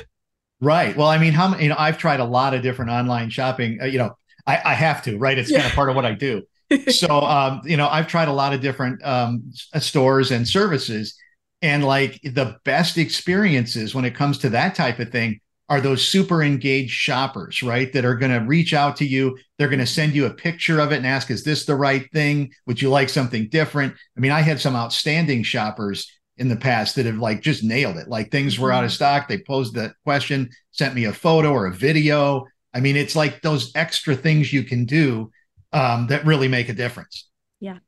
Right. 0.61 0.95
Well, 0.95 1.09
I 1.09 1.17
mean, 1.17 1.33
how 1.33 1.49
many, 1.49 1.63
you 1.63 1.69
know, 1.69 1.75
I've 1.77 1.97
tried 1.97 2.21
a 2.21 2.23
lot 2.23 2.53
of 2.53 2.61
different 2.61 2.89
online 2.89 3.29
shopping, 3.29 3.79
uh, 3.81 3.85
you 3.85 3.97
know, 3.97 4.15
I, 4.47 4.61
I, 4.63 4.73
have 4.75 5.03
to, 5.03 5.17
right? 5.17 5.37
It's 5.37 5.51
yeah. 5.51 5.57
kind 5.57 5.69
of 5.69 5.75
part 5.75 5.89
of 5.89 5.95
what 5.97 6.05
I 6.05 6.13
do. 6.13 6.43
so, 6.89 7.21
um, 7.21 7.61
you 7.65 7.77
know, 7.77 7.87
I've 7.87 8.07
tried 8.07 8.27
a 8.27 8.33
lot 8.33 8.53
of 8.53 8.61
different 8.61 9.03
um, 9.05 9.51
stores 9.79 10.31
and 10.31 10.47
services. 10.47 11.17
And 11.61 11.83
like 11.83 12.19
the 12.23 12.57
best 12.65 12.97
experiences 12.97 13.95
when 13.95 14.05
it 14.05 14.15
comes 14.15 14.37
to 14.39 14.49
that 14.49 14.75
type 14.75 14.99
of 14.99 15.11
thing 15.11 15.39
are 15.69 15.79
those 15.79 16.05
super 16.05 16.43
engaged 16.43 16.91
shoppers, 16.91 17.63
right? 17.63 17.91
That 17.93 18.05
are 18.05 18.15
going 18.15 18.33
to 18.33 18.45
reach 18.45 18.73
out 18.73 18.97
to 18.97 19.05
you. 19.05 19.37
They're 19.57 19.69
going 19.69 19.79
to 19.79 19.85
send 19.85 20.13
you 20.13 20.25
a 20.25 20.33
picture 20.33 20.79
of 20.79 20.91
it 20.91 20.97
and 20.97 21.07
ask, 21.07 21.31
is 21.31 21.43
this 21.43 21.65
the 21.65 21.75
right 21.75 22.09
thing? 22.11 22.51
Would 22.67 22.81
you 22.81 22.89
like 22.89 23.09
something 23.09 23.47
different? 23.47 23.93
I 24.15 24.19
mean, 24.19 24.31
I 24.31 24.41
had 24.41 24.59
some 24.59 24.75
outstanding 24.75 25.43
shoppers 25.43 26.11
in 26.37 26.49
the 26.49 26.55
past 26.55 26.95
that 26.95 27.05
have 27.05 27.17
like 27.17 27.41
just 27.41 27.63
nailed 27.63 27.97
it. 27.97 28.07
Like 28.07 28.29
things 28.29 28.59
were 28.59 28.71
out 28.71 28.83
of 28.83 28.89
mm-hmm. 28.89 28.95
stock. 28.95 29.27
They 29.27 29.37
posed 29.37 29.73
the 29.73 29.93
question, 30.03 30.49
sent 30.71 30.95
me 30.95 31.05
a 31.05 31.13
photo 31.13 31.51
or 31.51 31.67
a 31.67 31.73
video. 31.73 32.45
I 32.73 32.79
mean, 32.79 32.97
it's 32.97 33.15
like 33.15 33.41
those 33.41 33.71
extra 33.75 34.15
things 34.15 34.51
you 34.51 34.63
can 34.63 34.85
do 34.85 35.31
um, 35.73 36.07
that 36.07 36.25
really 36.25 36.47
make 36.47 36.69
a 36.69 36.73
difference. 36.73 37.29
Yeah. 37.59 37.79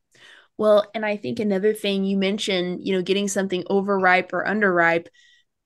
Well, 0.58 0.86
and 0.94 1.04
I 1.04 1.16
think 1.16 1.38
another 1.38 1.74
thing 1.74 2.04
you 2.04 2.16
mentioned, 2.16 2.80
you 2.82 2.94
know, 2.94 3.02
getting 3.02 3.28
something 3.28 3.64
overripe 3.68 4.32
or 4.32 4.44
underripe 4.44 5.08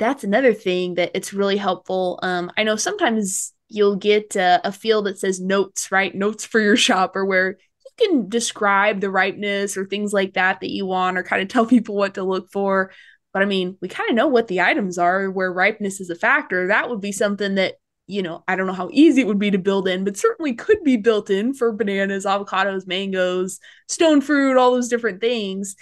that's 0.01 0.25
another 0.25 0.55
thing 0.55 0.95
that 0.95 1.13
it's 1.15 1.35
really 1.35 1.59
helpful. 1.59 2.19
Um, 2.23 2.51
I 2.57 2.65
know 2.65 2.75
sometimes 2.75 3.53
you'll 3.69 3.97
get 3.97 4.35
a, 4.35 4.61
a 4.65 4.73
field 4.73 5.07
that 5.07 5.19
says 5.19 5.41
notes, 5.41 5.93
right? 5.93 6.13
Notes 6.13 6.45
for 6.45 6.59
your 6.59 6.77
shopper 6.77 7.25
where 7.25 7.59
you 8.01 8.07
can 8.09 8.29
describe 8.29 9.01
the 9.01 9.11
ripeness 9.11 9.77
or 9.77 9.85
things 9.85 10.13
like 10.13 10.33
that 10.35 10.61
that 10.61 10.71
you 10.71 10.87
want 10.87 11.19
or 11.19 11.23
kind 11.23 11.43
of 11.43 11.49
tell 11.49 11.67
people 11.67 11.95
what 11.95 12.15
to 12.15 12.25
look 12.25 12.51
for. 12.51 12.91
But 13.33 13.43
I 13.43 13.45
mean, 13.45 13.77
we 13.81 13.89
kind 13.89 14.09
of 14.09 14.17
know 14.17 14.27
what 14.27 14.49
the 14.49 14.63
items 14.63 14.97
are 14.99 15.31
where 15.31 15.53
ripeness 15.53 16.01
is 16.01 16.11
a 16.11 16.17
factor. 16.17 16.69
That 16.69 16.89
would 16.89 17.03
be 17.03 17.13
something 17.13 17.57
that 17.57 17.75
you 18.11 18.23
know, 18.23 18.43
I 18.49 18.57
don't 18.57 18.67
know 18.67 18.73
how 18.73 18.91
easy 18.93 19.21
it 19.21 19.27
would 19.27 19.39
be 19.39 19.51
to 19.51 19.59
build 19.59 19.87
in, 19.87 20.05
but 20.05 20.17
certainly 20.17 20.55
could 20.55 20.83
be 20.85 20.97
built 20.97 21.31
in 21.31 21.55
for 21.55 21.73
bananas, 21.73 22.25
avocados, 22.25 22.87
mangoes, 22.87 23.61
stone 23.89 24.21
fruit, 24.21 24.57
all 24.57 24.73
those 24.73 24.89
different 24.89 25.21
things. 25.21 25.77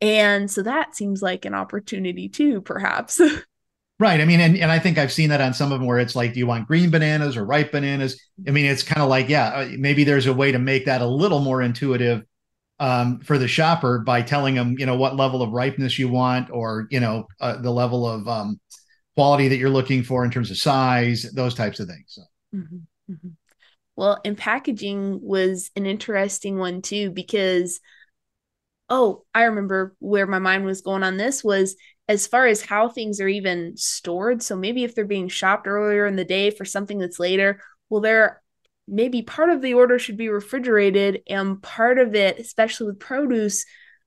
And 0.00 0.50
so 0.50 0.62
that 0.62 0.94
seems 0.94 1.22
like 1.22 1.44
an 1.44 1.54
opportunity 1.54 2.28
too, 2.28 2.60
perhaps. 2.60 3.20
Right. 3.98 4.20
I 4.20 4.24
mean, 4.24 4.40
and, 4.40 4.56
and 4.56 4.68
I 4.68 4.80
think 4.80 4.98
I've 4.98 5.12
seen 5.12 5.28
that 5.30 5.40
on 5.40 5.54
some 5.54 5.70
of 5.70 5.78
them 5.78 5.86
where 5.86 6.00
it's 6.00 6.16
like, 6.16 6.32
do 6.32 6.40
you 6.40 6.46
want 6.46 6.66
green 6.66 6.90
bananas 6.90 7.36
or 7.36 7.44
ripe 7.44 7.70
bananas? 7.70 8.20
I 8.48 8.50
mean, 8.50 8.64
it's 8.64 8.82
kind 8.82 9.00
of 9.00 9.08
like, 9.08 9.28
yeah, 9.28 9.50
uh, 9.50 9.68
maybe 9.78 10.02
there's 10.02 10.26
a 10.26 10.32
way 10.32 10.50
to 10.50 10.58
make 10.58 10.86
that 10.86 11.02
a 11.02 11.06
little 11.06 11.38
more 11.38 11.62
intuitive 11.62 12.24
um, 12.80 13.20
for 13.20 13.38
the 13.38 13.46
shopper 13.46 14.00
by 14.00 14.22
telling 14.22 14.56
them, 14.56 14.74
you 14.76 14.86
know, 14.86 14.96
what 14.96 15.14
level 15.14 15.40
of 15.40 15.52
ripeness 15.52 16.00
you 16.00 16.08
want 16.08 16.50
or, 16.50 16.88
you 16.90 16.98
know, 16.98 17.28
uh, 17.38 17.58
the 17.58 17.70
level 17.70 18.04
of 18.04 18.26
um, 18.26 18.58
quality 19.14 19.48
that 19.48 19.58
you're 19.58 19.70
looking 19.70 20.02
for 20.02 20.24
in 20.24 20.30
terms 20.30 20.50
of 20.50 20.58
size, 20.58 21.30
those 21.34 21.54
types 21.54 21.80
of 21.80 21.88
things. 21.88 22.04
So. 22.08 22.22
Mm-hmm. 22.54 23.12
Mm-hmm. 23.12 23.28
Well, 23.94 24.20
and 24.24 24.38
packaging 24.38 25.20
was 25.22 25.70
an 25.76 25.84
interesting 25.84 26.58
one 26.58 26.80
too, 26.80 27.10
because, 27.10 27.80
oh, 28.88 29.24
I 29.34 29.42
remember 29.44 29.94
where 29.98 30.26
my 30.26 30.38
mind 30.38 30.64
was 30.64 30.80
going 30.80 31.02
on 31.02 31.18
this 31.18 31.44
was 31.44 31.76
as 32.08 32.26
far 32.26 32.46
as 32.46 32.62
how 32.62 32.88
things 32.88 33.20
are 33.20 33.28
even 33.28 33.76
stored. 33.76 34.42
So 34.42 34.56
maybe 34.56 34.84
if 34.84 34.94
they're 34.94 35.04
being 35.04 35.28
shopped 35.28 35.66
earlier 35.66 36.06
in 36.06 36.16
the 36.16 36.24
day 36.24 36.50
for 36.50 36.64
something 36.64 36.98
that's 36.98 37.20
later, 37.20 37.60
well, 37.90 38.00
they're 38.00 38.42
maybe 38.88 39.22
part 39.22 39.50
of 39.50 39.62
the 39.62 39.74
order 39.74 39.98
should 39.98 40.16
be 40.16 40.28
refrigerated 40.28 41.20
and 41.28 41.62
part 41.62 41.98
of 41.98 42.14
it, 42.14 42.38
especially 42.38 42.86
with 42.86 42.98
produce, 42.98 43.64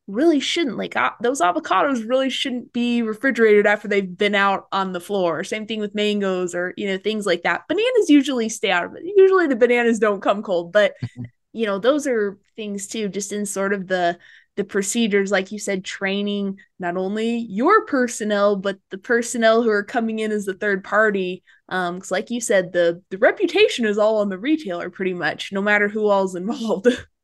really 0.07 0.39
shouldn't. 0.39 0.77
Like 0.77 0.95
uh, 0.95 1.11
those 1.21 1.41
avocados 1.41 2.07
really 2.07 2.29
shouldn't 2.29 2.73
be 2.73 3.01
refrigerated 3.01 3.65
after 3.65 3.87
they've 3.87 4.17
been 4.17 4.35
out 4.35 4.67
on 4.71 4.93
the 4.93 4.99
floor. 4.99 5.43
Same 5.43 5.65
thing 5.65 5.79
with 5.79 5.95
mangoes 5.95 6.53
or, 6.53 6.73
you 6.77 6.87
know, 6.87 6.97
things 6.97 7.25
like 7.25 7.43
that. 7.43 7.67
Bananas 7.67 8.09
usually 8.09 8.49
stay 8.49 8.71
out 8.71 8.85
of 8.85 8.95
it. 8.95 9.03
Usually 9.03 9.47
the 9.47 9.55
bananas 9.55 9.99
don't 9.99 10.21
come 10.21 10.43
cold, 10.43 10.71
but, 10.71 10.93
you 11.53 11.65
know, 11.65 11.79
those 11.79 12.05
are 12.05 12.37
things 12.55 12.87
too, 12.87 13.09
just 13.09 13.31
in 13.31 13.45
sort 13.45 13.73
of 13.73 13.87
the, 13.87 14.17
the 14.55 14.63
procedures, 14.63 15.31
like 15.31 15.51
you 15.51 15.59
said, 15.59 15.83
training 15.83 16.59
not 16.79 16.97
only 16.97 17.37
your 17.37 17.85
personnel, 17.85 18.55
but 18.55 18.77
the 18.89 18.97
personnel 18.97 19.63
who 19.63 19.69
are 19.69 19.83
coming 19.83 20.19
in 20.19 20.31
as 20.31 20.45
the 20.45 20.53
third 20.53 20.83
party. 20.83 21.43
Um, 21.67 21.95
because 21.95 22.11
like 22.11 22.29
you 22.29 22.39
said, 22.39 22.71
the 22.71 23.01
the 23.09 23.17
reputation 23.17 23.85
is 23.85 23.97
all 23.97 24.19
on 24.19 24.29
the 24.29 24.37
retailer 24.37 24.89
pretty 24.89 25.13
much, 25.13 25.51
no 25.51 25.61
matter 25.61 25.89
who 25.89 26.07
all's 26.07 26.35
involved. 26.35 26.87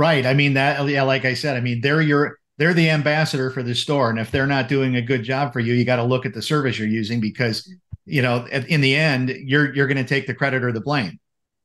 right. 0.00 0.26
I 0.26 0.34
mean 0.34 0.54
that 0.54 0.88
yeah, 0.88 1.02
like 1.02 1.24
I 1.24 1.34
said, 1.34 1.56
I 1.56 1.60
mean 1.60 1.80
they're 1.80 2.02
your 2.02 2.38
they're 2.56 2.74
the 2.74 2.90
ambassador 2.90 3.50
for 3.50 3.62
the 3.62 3.74
store. 3.74 4.10
And 4.10 4.18
if 4.18 4.30
they're 4.30 4.46
not 4.46 4.68
doing 4.68 4.96
a 4.96 5.02
good 5.02 5.22
job 5.22 5.52
for 5.52 5.60
you, 5.60 5.74
you 5.74 5.84
got 5.84 5.96
to 5.96 6.04
look 6.04 6.26
at 6.26 6.34
the 6.34 6.42
service 6.42 6.78
you're 6.78 6.88
using 6.88 7.20
because 7.20 7.72
you 8.04 8.22
know, 8.22 8.46
in 8.46 8.80
the 8.80 8.96
end, 8.96 9.28
you're 9.28 9.72
you're 9.74 9.86
going 9.86 9.96
to 9.96 10.04
take 10.04 10.26
the 10.26 10.34
credit 10.34 10.64
or 10.64 10.72
the 10.72 10.80
blame. 10.80 11.18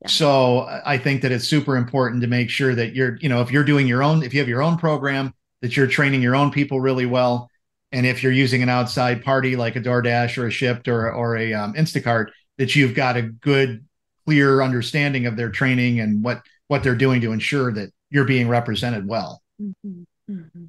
So 0.06 0.60
I 0.84 0.98
think 0.98 1.22
that 1.22 1.32
it's 1.32 1.48
super 1.48 1.76
important 1.76 2.20
to 2.22 2.28
make 2.28 2.50
sure 2.50 2.74
that 2.74 2.94
you're, 2.94 3.16
you 3.16 3.28
know, 3.28 3.40
if 3.40 3.50
you're 3.50 3.64
doing 3.64 3.88
your 3.88 4.02
own, 4.02 4.22
if 4.22 4.32
you 4.32 4.40
have 4.40 4.48
your 4.48 4.62
own 4.62 4.76
program, 4.76 5.32
that 5.62 5.76
you're 5.76 5.86
training 5.86 6.22
your 6.22 6.36
own 6.36 6.50
people 6.50 6.80
really 6.80 7.06
well. 7.06 7.50
And 7.92 8.06
if 8.06 8.22
you're 8.22 8.32
using 8.32 8.62
an 8.62 8.68
outside 8.68 9.24
party 9.24 9.56
like 9.56 9.74
a 9.74 9.80
DoorDash 9.80 10.38
or 10.38 10.46
a 10.46 10.50
Shipt 10.50 10.86
or 10.86 11.10
or 11.12 11.36
a 11.36 11.54
um, 11.54 11.74
Instacart, 11.74 12.28
that 12.58 12.76
you've 12.76 12.94
got 12.94 13.16
a 13.16 13.22
good, 13.22 13.84
clear 14.24 14.62
understanding 14.62 15.26
of 15.26 15.36
their 15.36 15.50
training 15.50 16.00
and 16.00 16.22
what 16.22 16.42
what 16.68 16.82
they're 16.82 16.94
doing 16.94 17.20
to 17.22 17.32
ensure 17.32 17.72
that 17.72 17.90
you're 18.10 18.24
being 18.24 18.48
represented 18.48 19.06
well. 19.06 19.42
Mm-hmm. 19.60 20.02
Mm-hmm. 20.30 20.64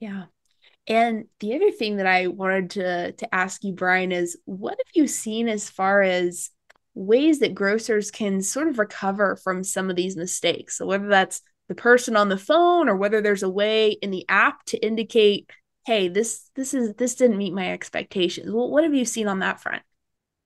Yeah. 0.00 0.24
And 0.88 1.26
the 1.40 1.56
other 1.56 1.70
thing 1.72 1.96
that 1.96 2.06
I 2.06 2.28
wanted 2.28 2.70
to 2.70 3.12
to 3.12 3.34
ask 3.34 3.64
you, 3.64 3.72
Brian, 3.72 4.12
is 4.12 4.38
what 4.44 4.78
have 4.78 4.92
you 4.94 5.08
seen 5.08 5.48
as 5.48 5.68
far 5.68 6.02
as 6.02 6.50
ways 6.96 7.40
that 7.40 7.54
grocers 7.54 8.10
can 8.10 8.42
sort 8.42 8.68
of 8.68 8.78
recover 8.78 9.36
from 9.36 9.62
some 9.62 9.90
of 9.90 9.96
these 9.96 10.16
mistakes. 10.16 10.78
So 10.78 10.86
whether 10.86 11.08
that's 11.08 11.42
the 11.68 11.74
person 11.74 12.16
on 12.16 12.30
the 12.30 12.38
phone 12.38 12.88
or 12.88 12.96
whether 12.96 13.20
there's 13.20 13.42
a 13.42 13.50
way 13.50 13.90
in 13.90 14.10
the 14.10 14.24
app 14.28 14.64
to 14.66 14.78
indicate, 14.78 15.50
hey, 15.84 16.08
this 16.08 16.50
this 16.56 16.72
is 16.74 16.94
this 16.94 17.14
didn't 17.14 17.36
meet 17.36 17.52
my 17.52 17.70
expectations. 17.72 18.50
Well, 18.50 18.70
what 18.70 18.82
have 18.82 18.94
you 18.94 19.04
seen 19.04 19.28
on 19.28 19.40
that 19.40 19.60
front? 19.60 19.82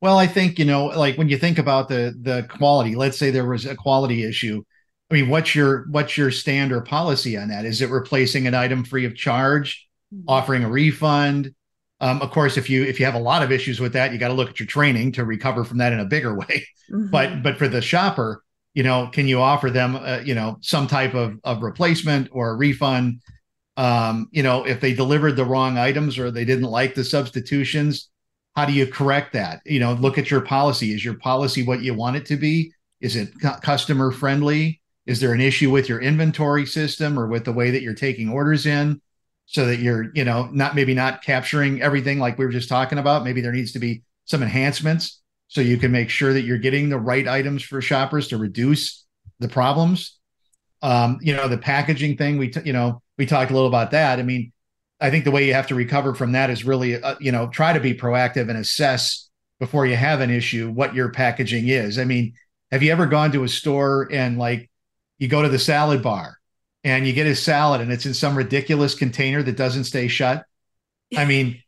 Well, 0.02 0.18
I 0.18 0.26
think, 0.26 0.58
you 0.58 0.64
know, 0.64 0.86
like 0.86 1.16
when 1.16 1.28
you 1.28 1.38
think 1.38 1.58
about 1.58 1.88
the 1.88 2.14
the 2.20 2.46
quality, 2.50 2.96
let's 2.96 3.18
say 3.18 3.30
there 3.30 3.46
was 3.48 3.64
a 3.64 3.76
quality 3.76 4.24
issue. 4.24 4.64
I 5.10 5.14
mean, 5.14 5.28
what's 5.28 5.54
your 5.54 5.86
what's 5.90 6.16
your 6.16 6.30
standard 6.30 6.82
policy 6.82 7.36
on 7.36 7.48
that? 7.48 7.64
Is 7.64 7.82
it 7.82 7.90
replacing 7.90 8.46
an 8.46 8.54
item 8.54 8.84
free 8.84 9.04
of 9.04 9.16
charge, 9.16 9.86
mm-hmm. 10.14 10.24
offering 10.28 10.64
a 10.64 10.70
refund? 10.70 11.54
Um, 12.00 12.22
of 12.22 12.30
course, 12.30 12.56
if 12.56 12.70
you 12.70 12.84
if 12.84 13.00
you 13.00 13.06
have 13.06 13.14
a 13.14 13.20
lot 13.20 13.42
of 13.42 13.50
issues 13.50 13.80
with 13.80 13.92
that, 13.94 14.12
you 14.12 14.18
got 14.18 14.28
to 14.28 14.34
look 14.34 14.50
at 14.50 14.60
your 14.60 14.66
training 14.66 15.12
to 15.12 15.24
recover 15.24 15.64
from 15.64 15.78
that 15.78 15.92
in 15.92 16.00
a 16.00 16.04
bigger 16.04 16.34
way. 16.38 16.66
Mm-hmm. 16.90 17.10
But 17.10 17.42
but 17.42 17.58
for 17.58 17.68
the 17.68 17.82
shopper, 17.82 18.42
you 18.72 18.82
know, 18.82 19.08
can 19.12 19.26
you 19.26 19.40
offer 19.40 19.68
them, 19.70 19.96
uh, 19.96 20.20
you 20.24 20.34
know, 20.34 20.58
some 20.60 20.86
type 20.86 21.14
of 21.14 21.38
of 21.44 21.62
replacement 21.62 22.28
or 22.30 22.50
a 22.50 22.56
refund? 22.56 23.20
Um, 23.76 24.28
you 24.30 24.42
know, 24.42 24.64
if 24.64 24.80
they 24.80 24.92
delivered 24.92 25.36
the 25.36 25.44
wrong 25.44 25.78
items 25.78 26.18
or 26.18 26.30
they 26.30 26.44
didn't 26.44 26.64
like 26.64 26.94
the 26.94 27.04
substitutions, 27.04 28.10
how 28.54 28.64
do 28.64 28.72
you 28.72 28.86
correct 28.86 29.32
that? 29.32 29.60
You 29.64 29.80
know, 29.80 29.94
look 29.94 30.18
at 30.18 30.30
your 30.30 30.40
policy. 30.40 30.92
Is 30.92 31.04
your 31.04 31.14
policy 31.14 31.64
what 31.64 31.82
you 31.82 31.94
want 31.94 32.16
it 32.16 32.26
to 32.26 32.36
be? 32.36 32.72
Is 33.00 33.16
it 33.16 33.30
cu- 33.40 33.60
customer 33.60 34.10
friendly? 34.10 34.79
Is 35.10 35.20
there 35.20 35.32
an 35.32 35.40
issue 35.40 35.70
with 35.70 35.88
your 35.88 36.00
inventory 36.00 36.64
system 36.64 37.18
or 37.18 37.26
with 37.26 37.44
the 37.44 37.52
way 37.52 37.70
that 37.72 37.82
you're 37.82 37.94
taking 37.94 38.30
orders 38.30 38.64
in? 38.64 39.00
so 39.50 39.66
that 39.66 39.80
you're, 39.80 40.12
you 40.14 40.24
know, 40.24 40.48
not 40.52 40.76
maybe 40.76 40.94
not 40.94 41.22
capturing 41.22 41.82
everything 41.82 42.20
like 42.20 42.38
we 42.38 42.44
were 42.44 42.52
just 42.52 42.68
talking 42.68 42.98
about. 42.98 43.24
Maybe 43.24 43.40
there 43.40 43.50
needs 43.50 43.72
to 43.72 43.80
be 43.80 44.04
some 44.24 44.44
enhancements 44.44 45.20
so 45.48 45.60
you 45.60 45.76
can 45.76 45.90
make 45.90 46.08
sure 46.08 46.32
that 46.32 46.42
you're 46.42 46.56
getting 46.56 46.88
the 46.88 47.00
right 47.00 47.26
items 47.26 47.64
for 47.64 47.82
shoppers 47.82 48.28
to 48.28 48.36
reduce 48.36 49.04
the 49.40 49.48
problems. 49.48 50.20
Um, 50.82 51.18
you 51.20 51.34
know, 51.34 51.48
the 51.48 51.58
packaging 51.58 52.16
thing, 52.16 52.38
we, 52.38 52.50
t- 52.50 52.60
you 52.64 52.72
know, 52.72 53.02
we 53.18 53.26
talked 53.26 53.50
a 53.50 53.54
little 53.54 53.66
about 53.66 53.90
that. 53.90 54.20
I 54.20 54.22
mean, 54.22 54.52
I 55.00 55.10
think 55.10 55.24
the 55.24 55.32
way 55.32 55.48
you 55.48 55.54
have 55.54 55.66
to 55.66 55.74
recover 55.74 56.14
from 56.14 56.30
that 56.32 56.48
is 56.50 56.64
really, 56.64 57.02
uh, 57.02 57.16
you 57.18 57.32
know, 57.32 57.48
try 57.48 57.72
to 57.72 57.80
be 57.80 57.92
proactive 57.92 58.48
and 58.50 58.56
assess 58.56 59.28
before 59.58 59.84
you 59.84 59.96
have 59.96 60.20
an 60.20 60.30
issue 60.30 60.70
what 60.70 60.94
your 60.94 61.10
packaging 61.10 61.66
is. 61.66 61.98
I 61.98 62.04
mean, 62.04 62.34
have 62.70 62.84
you 62.84 62.92
ever 62.92 63.06
gone 63.06 63.32
to 63.32 63.42
a 63.42 63.48
store 63.48 64.08
and 64.12 64.38
like 64.38 64.69
you 65.20 65.28
go 65.28 65.42
to 65.42 65.48
the 65.48 65.58
salad 65.58 66.02
bar 66.02 66.38
and 66.82 67.06
you 67.06 67.12
get 67.12 67.26
his 67.26 67.40
salad 67.40 67.80
and 67.80 67.92
it's 67.92 68.06
in 68.06 68.14
some 68.14 68.36
ridiculous 68.36 68.96
container 68.96 69.42
that 69.42 69.56
doesn't 69.56 69.84
stay 69.84 70.08
shut. 70.08 70.44
I 71.16 71.26
mean, 71.26 71.62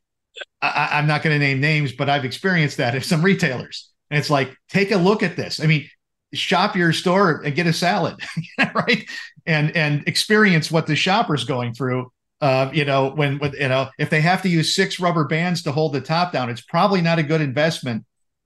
I, 0.61 0.99
am 0.99 1.07
not 1.07 1.23
going 1.23 1.39
to 1.39 1.39
name 1.39 1.61
names, 1.61 1.93
but 1.93 2.09
I've 2.09 2.25
experienced 2.25 2.79
that 2.79 2.95
at 2.95 3.05
some 3.05 3.23
retailers. 3.23 3.91
And 4.11 4.19
it's 4.19 4.31
like, 4.31 4.57
take 4.69 4.91
a 4.91 4.97
look 4.97 5.23
at 5.23 5.37
this. 5.37 5.61
I 5.61 5.67
mean, 5.67 5.89
shop 6.33 6.75
your 6.75 6.93
store 6.93 7.43
and 7.45 7.55
get 7.55 7.67
a 7.67 7.73
salad, 7.73 8.17
right? 8.75 9.05
And 9.45 9.77
and 9.77 10.07
experience 10.07 10.71
what 10.71 10.87
the 10.87 10.97
shopper's 10.97 11.45
going 11.45 11.75
through. 11.75 12.11
Uh, 12.41 12.71
you 12.73 12.85
know, 12.85 13.11
when 13.11 13.39
with 13.39 13.55
you 13.55 13.69
know, 13.69 13.89
if 13.99 14.09
they 14.11 14.21
have 14.21 14.43
to 14.43 14.49
use 14.49 14.75
six 14.75 14.99
rubber 14.99 15.25
bands 15.25 15.63
to 15.63 15.73
hold 15.73 15.93
the 15.93 16.01
top 16.01 16.33
down, 16.33 16.49
it's 16.49 16.61
probably 16.61 17.01
not 17.01 17.19
a 17.19 17.23
good 17.23 17.41
investment 17.41 18.05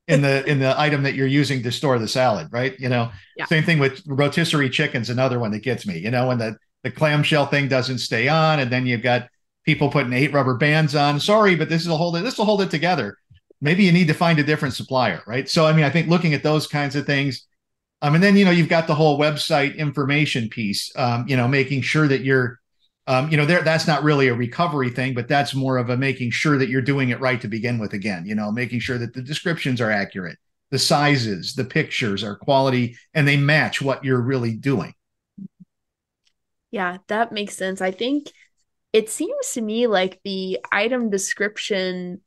in 0.08 0.22
the 0.22 0.44
in 0.44 0.58
the 0.60 0.78
item 0.80 1.02
that 1.02 1.14
you're 1.14 1.26
using 1.26 1.62
to 1.62 1.72
store 1.72 1.98
the 1.98 2.08
salad, 2.08 2.48
right? 2.52 2.78
You 2.78 2.88
know, 2.88 3.10
yeah. 3.36 3.46
same 3.46 3.64
thing 3.64 3.78
with 3.78 4.02
rotisserie 4.06 4.70
chicken's 4.70 5.10
another 5.10 5.38
one 5.38 5.50
that 5.50 5.60
gets 5.60 5.86
me. 5.86 5.98
You 5.98 6.10
know, 6.10 6.28
when 6.28 6.38
the 6.38 6.56
the 6.84 6.90
clamshell 6.90 7.46
thing 7.46 7.68
doesn't 7.68 7.98
stay 7.98 8.28
on, 8.28 8.60
and 8.60 8.70
then 8.70 8.86
you've 8.86 9.02
got 9.02 9.28
people 9.64 9.90
putting 9.90 10.12
eight 10.12 10.32
rubber 10.32 10.54
bands 10.54 10.94
on. 10.94 11.18
Sorry, 11.18 11.56
but 11.56 11.68
this 11.68 11.82
is 11.82 11.88
a 11.88 11.96
hold 11.96 12.16
it. 12.16 12.22
This 12.22 12.38
will 12.38 12.44
hold 12.44 12.62
it 12.62 12.70
together. 12.70 13.16
Maybe 13.60 13.84
you 13.84 13.92
need 13.92 14.06
to 14.06 14.14
find 14.14 14.38
a 14.38 14.44
different 14.44 14.74
supplier, 14.74 15.22
right? 15.26 15.48
So, 15.48 15.66
I 15.66 15.72
mean, 15.72 15.84
I 15.84 15.90
think 15.90 16.08
looking 16.08 16.34
at 16.34 16.42
those 16.42 16.66
kinds 16.66 16.94
of 16.94 17.06
things, 17.06 17.46
um, 18.02 18.14
and 18.14 18.22
then 18.22 18.36
you 18.36 18.44
know 18.44 18.50
you've 18.50 18.68
got 18.68 18.86
the 18.86 18.94
whole 18.94 19.18
website 19.18 19.76
information 19.76 20.48
piece. 20.48 20.92
Um, 20.94 21.26
you 21.26 21.36
know, 21.36 21.48
making 21.48 21.82
sure 21.82 22.06
that 22.06 22.20
you're 22.20 22.60
um, 23.06 23.30
you 23.30 23.36
know, 23.36 23.46
there 23.46 23.62
that's 23.62 23.86
not 23.86 24.02
really 24.02 24.28
a 24.28 24.34
recovery 24.34 24.90
thing, 24.90 25.14
but 25.14 25.28
that's 25.28 25.54
more 25.54 25.78
of 25.78 25.90
a 25.90 25.96
making 25.96 26.32
sure 26.32 26.58
that 26.58 26.68
you're 26.68 26.82
doing 26.82 27.10
it 27.10 27.20
right 27.20 27.40
to 27.40 27.48
begin 27.48 27.78
with. 27.78 27.92
Again, 27.92 28.26
you 28.26 28.34
know, 28.34 28.50
making 28.50 28.80
sure 28.80 28.98
that 28.98 29.14
the 29.14 29.22
descriptions 29.22 29.80
are 29.80 29.90
accurate, 29.90 30.38
the 30.70 30.78
sizes, 30.78 31.54
the 31.54 31.64
pictures 31.64 32.24
are 32.24 32.36
quality, 32.36 32.96
and 33.14 33.26
they 33.26 33.36
match 33.36 33.80
what 33.80 34.04
you're 34.04 34.20
really 34.20 34.54
doing. 34.54 34.92
Yeah, 36.72 36.98
that 37.06 37.32
makes 37.32 37.56
sense. 37.56 37.80
I 37.80 37.92
think 37.92 38.32
it 38.92 39.08
seems 39.08 39.52
to 39.52 39.60
me 39.60 39.86
like 39.86 40.20
the 40.24 40.58
item 40.72 41.10
description 41.10 42.22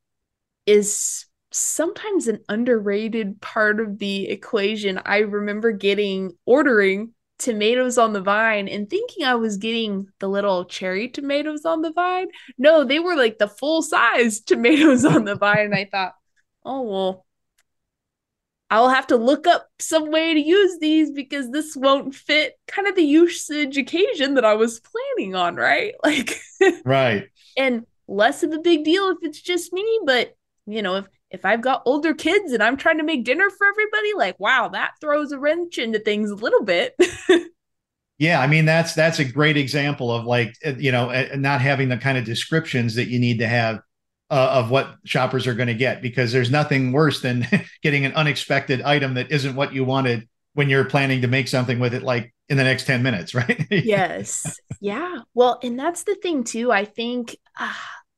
is 0.66 1.26
sometimes 1.52 2.28
an 2.28 2.40
underrated 2.48 3.42
part 3.42 3.80
of 3.80 4.00
the 4.00 4.30
equation. 4.30 5.02
I 5.04 5.20
remember 5.20 5.72
getting 5.72 6.38
ordering 6.46 7.14
tomatoes 7.40 7.98
on 7.98 8.14
the 8.14 8.22
vine 8.22 8.68
and 8.68 8.90
thinking 8.90 9.26
I 9.26 9.36
was 9.36 9.58
getting 9.58 10.08
the 10.20 10.28
little 10.28 10.66
cherry 10.66 11.10
tomatoes 11.10 11.66
on 11.66 11.82
the 11.82 11.92
vine. 11.92 12.28
No, 12.58 12.84
they 12.84 13.00
were 13.00 13.16
like 13.16 13.38
the 13.38 13.48
full 13.48 13.82
size 13.82 14.40
tomatoes 14.46 15.06
on 15.06 15.26
the 15.26 15.36
vine. 15.36 15.66
And 15.66 15.76
I 15.76 15.90
thought, 15.92 16.14
oh, 16.64 16.82
well, 16.82 17.26
I'll 18.70 18.90
have 18.90 19.08
to 19.08 19.18
look 19.18 19.48
up 19.48 19.68
some 19.80 20.12
way 20.12 20.34
to 20.36 20.40
use 20.40 20.78
these 20.80 21.10
because 21.10 21.50
this 21.50 21.76
won't 21.76 22.14
fit 22.14 22.54
kind 22.68 22.88
of 22.88 22.96
the 22.96 23.02
usage 23.02 23.78
occasion 23.78 24.36
that 24.36 24.46
I 24.46 24.54
was 24.54 24.80
planning 24.80 25.34
on, 25.34 25.56
right? 25.56 25.96
Like, 26.04 26.40
right. 26.84 27.30
And 27.58 27.86
less 28.08 28.44
of 28.44 28.52
a 28.52 28.60
big 28.60 28.84
deal 28.84 29.10
if 29.10 29.18
it's 29.22 29.42
just 29.42 29.72
me, 29.74 30.02
but 30.06 30.36
you 30.68 30.82
know, 30.82 30.98
if 30.98 31.08
if 31.32 31.46
I've 31.46 31.62
got 31.62 31.84
older 31.86 32.14
kids 32.14 32.52
and 32.54 32.64
I'm 32.64 32.78
trying 32.78 32.98
to 32.98 33.04
make 33.04 33.24
dinner 33.24 33.50
for 33.50 33.68
everybody, 33.68 34.14
like 34.16 34.40
wow, 34.40 34.70
that 34.70 34.94
throws 35.00 35.32
a 35.32 35.40
wrench 35.40 35.78
into 35.78 36.00
things 36.00 36.32
a 36.32 36.36
little 36.36 36.64
bit. 36.64 36.96
yeah, 38.18 38.40
I 38.40 38.48
mean 38.48 38.66
that's 38.66 38.94
that's 38.94 39.20
a 39.20 39.26
great 39.26 39.58
example 39.58 40.12
of 40.12 40.26
like 40.26 40.56
uh, 40.66 40.74
you 40.78 40.92
know 40.92 41.10
uh, 41.10 41.30
not 41.36 41.62
having 41.62 41.90
the 41.90 41.98
kind 41.98 42.18
of 42.18 42.26
descriptions 42.26 42.96
that 42.96 43.08
you 43.08 43.20
need 43.20 43.40
to 43.40 43.48
have 43.48 43.82
uh, 44.30 44.50
of 44.54 44.72
what 44.72 44.96
shoppers 45.06 45.48
are 45.48 45.54
going 45.54 45.68
to 45.68 45.74
get 45.74 46.02
because 46.02 46.32
there's 46.32 46.52
nothing 46.52 46.92
worse 46.92 47.22
than 47.22 47.48
getting 47.84 48.06
an 48.06 48.14
unexpected 48.14 48.82
item 48.82 49.16
that 49.16 49.32
isn't 49.32 49.56
what 49.56 49.74
you 49.74 49.84
wanted 49.84 50.28
when 50.54 50.70
you're 50.70 50.86
planning 50.86 51.22
to 51.22 51.28
make 51.28 51.48
something 51.48 51.80
with 51.80 51.94
it 51.94 52.04
like 52.04 52.34
in 52.48 52.58
the 52.58 52.64
next 52.64 52.86
10 52.86 53.02
minutes 53.04 53.34
right? 53.36 53.68
Yes. 53.70 54.60
Yeah. 54.82 55.20
Well 55.34 55.60
and 55.64 55.80
that's 55.80 56.04
the 56.04 56.16
thing 56.16 56.44
too 56.44 56.72
i 56.72 56.86
think 56.86 57.38
uh, 57.60 57.74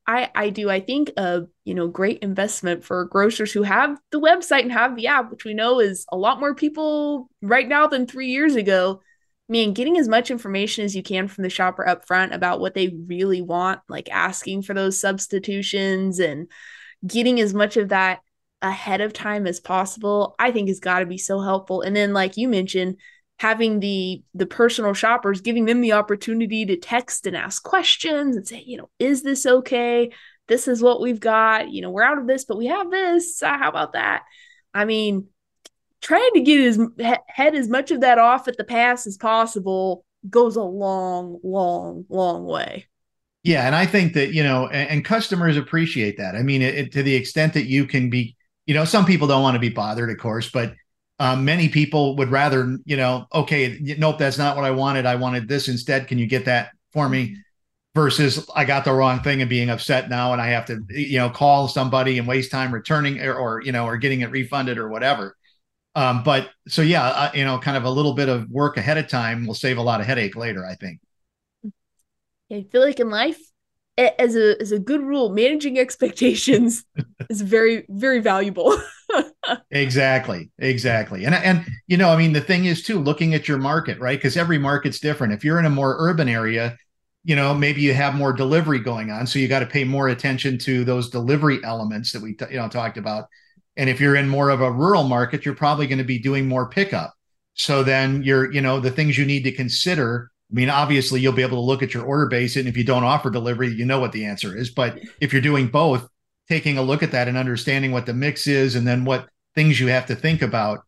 i 0.06 0.30
i 0.34 0.50
do 0.50 0.68
i 0.68 0.80
think 0.80 1.10
a 1.16 1.42
you 1.64 1.74
know 1.74 1.88
great 1.88 2.18
investment 2.20 2.84
for 2.84 3.04
grocers 3.04 3.52
who 3.52 3.62
have 3.62 3.98
the 4.10 4.20
website 4.20 4.62
and 4.62 4.72
have 4.72 4.96
the 4.96 5.06
app 5.06 5.30
which 5.30 5.44
we 5.44 5.54
know 5.54 5.80
is 5.80 6.06
a 6.10 6.16
lot 6.16 6.40
more 6.40 6.54
people 6.54 7.28
right 7.40 7.68
now 7.68 7.86
than 7.86 8.06
three 8.06 8.28
years 8.28 8.54
ago 8.56 9.00
I 9.48 9.52
mean, 9.52 9.74
getting 9.74 9.98
as 9.98 10.08
much 10.08 10.30
information 10.30 10.84
as 10.84 10.96
you 10.96 11.02
can 11.02 11.28
from 11.28 11.42
the 11.42 11.50
shopper 11.50 11.86
up 11.86 12.06
front 12.06 12.32
about 12.32 12.60
what 12.60 12.72
they 12.72 12.88
really 13.06 13.42
want, 13.42 13.80
like 13.86 14.08
asking 14.10 14.62
for 14.62 14.72
those 14.72 14.98
substitutions 14.98 16.20
and 16.20 16.48
getting 17.06 17.40
as 17.40 17.52
much 17.52 17.76
of 17.76 17.90
that 17.90 18.20
ahead 18.62 19.00
of 19.00 19.12
time 19.12 19.46
as 19.46 19.60
possible, 19.60 20.34
I 20.38 20.52
think 20.52 20.68
has 20.68 20.80
got 20.80 21.00
to 21.00 21.06
be 21.06 21.18
so 21.18 21.40
helpful. 21.40 21.82
And 21.82 21.94
then, 21.94 22.12
like 22.12 22.36
you 22.36 22.48
mentioned, 22.48 22.96
having 23.42 23.80
the 23.80 24.22
the 24.34 24.46
personal 24.46 24.94
shoppers 24.94 25.40
giving 25.40 25.64
them 25.64 25.80
the 25.80 25.90
opportunity 25.94 26.64
to 26.64 26.76
text 26.76 27.26
and 27.26 27.36
ask 27.36 27.60
questions 27.64 28.36
and 28.36 28.46
say, 28.46 28.62
you 28.64 28.76
know, 28.76 28.88
is 29.00 29.24
this 29.24 29.44
okay? 29.44 30.12
This 30.46 30.68
is 30.68 30.80
what 30.80 31.00
we've 31.00 31.18
got. 31.18 31.68
You 31.68 31.82
know, 31.82 31.90
we're 31.90 32.04
out 32.04 32.18
of 32.18 32.28
this, 32.28 32.44
but 32.44 32.56
we 32.56 32.66
have 32.66 32.88
this. 32.88 33.42
Uh, 33.42 33.58
how 33.58 33.68
about 33.68 33.94
that? 33.94 34.22
I 34.72 34.84
mean, 34.84 35.26
trying 36.00 36.30
to 36.34 36.40
get 36.40 36.60
his 36.60 36.78
head 37.26 37.56
as 37.56 37.68
much 37.68 37.90
of 37.90 38.02
that 38.02 38.18
off 38.18 38.46
at 38.46 38.56
the 38.56 38.62
pass 38.62 39.08
as 39.08 39.16
possible 39.16 40.04
goes 40.30 40.54
a 40.54 40.62
long, 40.62 41.40
long, 41.42 42.04
long 42.08 42.44
way. 42.44 42.86
Yeah, 43.42 43.66
and 43.66 43.74
I 43.74 43.86
think 43.86 44.12
that 44.12 44.32
you 44.32 44.44
know, 44.44 44.68
and, 44.68 44.88
and 44.88 45.04
customers 45.04 45.56
appreciate 45.56 46.16
that. 46.18 46.36
I 46.36 46.44
mean, 46.44 46.62
it, 46.62 46.74
it, 46.76 46.92
to 46.92 47.02
the 47.02 47.16
extent 47.16 47.54
that 47.54 47.66
you 47.66 47.86
can 47.86 48.08
be, 48.08 48.36
you 48.66 48.74
know, 48.74 48.84
some 48.84 49.04
people 49.04 49.26
don't 49.26 49.42
want 49.42 49.56
to 49.56 49.60
be 49.60 49.68
bothered, 49.68 50.10
of 50.10 50.18
course, 50.18 50.48
but 50.48 50.74
um, 51.22 51.44
many 51.44 51.68
people 51.68 52.16
would 52.16 52.32
rather, 52.32 52.78
you 52.84 52.96
know, 52.96 53.28
okay, 53.32 53.78
nope, 53.96 54.18
that's 54.18 54.38
not 54.38 54.56
what 54.56 54.64
I 54.64 54.72
wanted. 54.72 55.06
I 55.06 55.14
wanted 55.14 55.46
this 55.46 55.68
instead. 55.68 56.08
Can 56.08 56.18
you 56.18 56.26
get 56.26 56.46
that 56.46 56.70
for 56.92 57.08
me? 57.08 57.36
Versus 57.94 58.44
I 58.56 58.64
got 58.64 58.84
the 58.84 58.92
wrong 58.92 59.20
thing 59.20 59.40
and 59.40 59.48
being 59.48 59.70
upset 59.70 60.10
now, 60.10 60.32
and 60.32 60.42
I 60.42 60.48
have 60.48 60.64
to, 60.66 60.80
you 60.88 61.18
know, 61.18 61.30
call 61.30 61.68
somebody 61.68 62.18
and 62.18 62.26
waste 62.26 62.50
time 62.50 62.74
returning 62.74 63.20
or, 63.20 63.34
or 63.34 63.62
you 63.62 63.70
know, 63.70 63.86
or 63.86 63.98
getting 63.98 64.22
it 64.22 64.32
refunded 64.32 64.78
or 64.78 64.88
whatever. 64.88 65.36
Um, 65.94 66.24
but 66.24 66.50
so 66.66 66.82
yeah, 66.82 67.04
uh, 67.04 67.30
you 67.34 67.44
know, 67.44 67.56
kind 67.56 67.76
of 67.76 67.84
a 67.84 67.90
little 67.90 68.14
bit 68.14 68.28
of 68.28 68.50
work 68.50 68.76
ahead 68.76 68.98
of 68.98 69.06
time 69.06 69.46
will 69.46 69.54
save 69.54 69.78
a 69.78 69.82
lot 69.82 70.00
of 70.00 70.06
headache 70.06 70.34
later. 70.34 70.66
I 70.66 70.74
think. 70.74 70.98
I 72.50 72.66
feel 72.72 72.80
like 72.80 72.98
in 72.98 73.10
life, 73.10 73.38
as 73.98 74.36
a 74.36 74.60
as 74.60 74.72
a 74.72 74.78
good 74.78 75.02
rule, 75.02 75.30
managing 75.30 75.78
expectations 75.78 76.84
is 77.30 77.42
very 77.42 77.84
very 77.88 78.20
valuable. 78.20 78.76
exactly, 79.70 80.50
exactly, 80.58 81.24
and 81.24 81.34
and 81.34 81.66
you 81.86 81.96
know, 81.96 82.10
I 82.10 82.16
mean, 82.16 82.32
the 82.32 82.40
thing 82.40 82.64
is 82.64 82.82
too, 82.82 82.98
looking 82.98 83.34
at 83.34 83.48
your 83.48 83.58
market, 83.58 83.98
right? 83.98 84.18
Because 84.18 84.36
every 84.36 84.58
market's 84.58 85.00
different. 85.00 85.32
If 85.32 85.44
you're 85.44 85.58
in 85.58 85.66
a 85.66 85.70
more 85.70 85.96
urban 85.98 86.28
area, 86.28 86.76
you 87.24 87.36
know, 87.36 87.54
maybe 87.54 87.80
you 87.80 87.94
have 87.94 88.14
more 88.14 88.32
delivery 88.32 88.78
going 88.78 89.10
on, 89.10 89.26
so 89.26 89.38
you 89.38 89.48
got 89.48 89.60
to 89.60 89.66
pay 89.66 89.84
more 89.84 90.08
attention 90.08 90.58
to 90.58 90.84
those 90.84 91.10
delivery 91.10 91.58
elements 91.64 92.12
that 92.12 92.22
we 92.22 92.36
you 92.50 92.56
know 92.56 92.68
talked 92.68 92.96
about 92.96 93.26
and 93.76 93.88
if 93.88 94.00
you're 94.00 94.16
in 94.16 94.28
more 94.28 94.50
of 94.50 94.60
a 94.60 94.70
rural 94.70 95.04
market, 95.04 95.44
you're 95.44 95.54
probably 95.54 95.86
going 95.86 95.98
to 95.98 96.04
be 96.04 96.18
doing 96.18 96.46
more 96.46 96.68
pickup. 96.68 97.14
So 97.54 97.82
then 97.82 98.22
you're, 98.22 98.52
you 98.52 98.60
know, 98.60 98.80
the 98.80 98.90
things 98.90 99.16
you 99.16 99.24
need 99.24 99.44
to 99.44 99.52
consider. 99.52 100.30
I 100.52 100.54
mean, 100.54 100.68
obviously, 100.68 101.20
you'll 101.20 101.32
be 101.32 101.42
able 101.42 101.56
to 101.56 101.62
look 101.62 101.82
at 101.82 101.94
your 101.94 102.04
order 102.04 102.26
base, 102.26 102.56
and 102.56 102.68
if 102.68 102.76
you 102.76 102.84
don't 102.84 103.04
offer 103.04 103.30
delivery, 103.30 103.68
you 103.68 103.86
know 103.86 104.00
what 104.00 104.12
the 104.12 104.26
answer 104.26 104.54
is. 104.54 104.70
But 104.70 105.00
if 105.18 105.32
you're 105.32 105.40
doing 105.40 105.68
both, 105.68 106.06
taking 106.46 106.76
a 106.76 106.82
look 106.82 107.02
at 107.02 107.12
that 107.12 107.26
and 107.26 107.38
understanding 107.38 107.90
what 107.90 108.04
the 108.04 108.12
mix 108.12 108.46
is, 108.46 108.74
and 108.74 108.86
then 108.86 109.06
what 109.06 109.28
things 109.54 109.80
you 109.80 109.86
have 109.86 110.06
to 110.06 110.14
think 110.14 110.42
about 110.42 110.80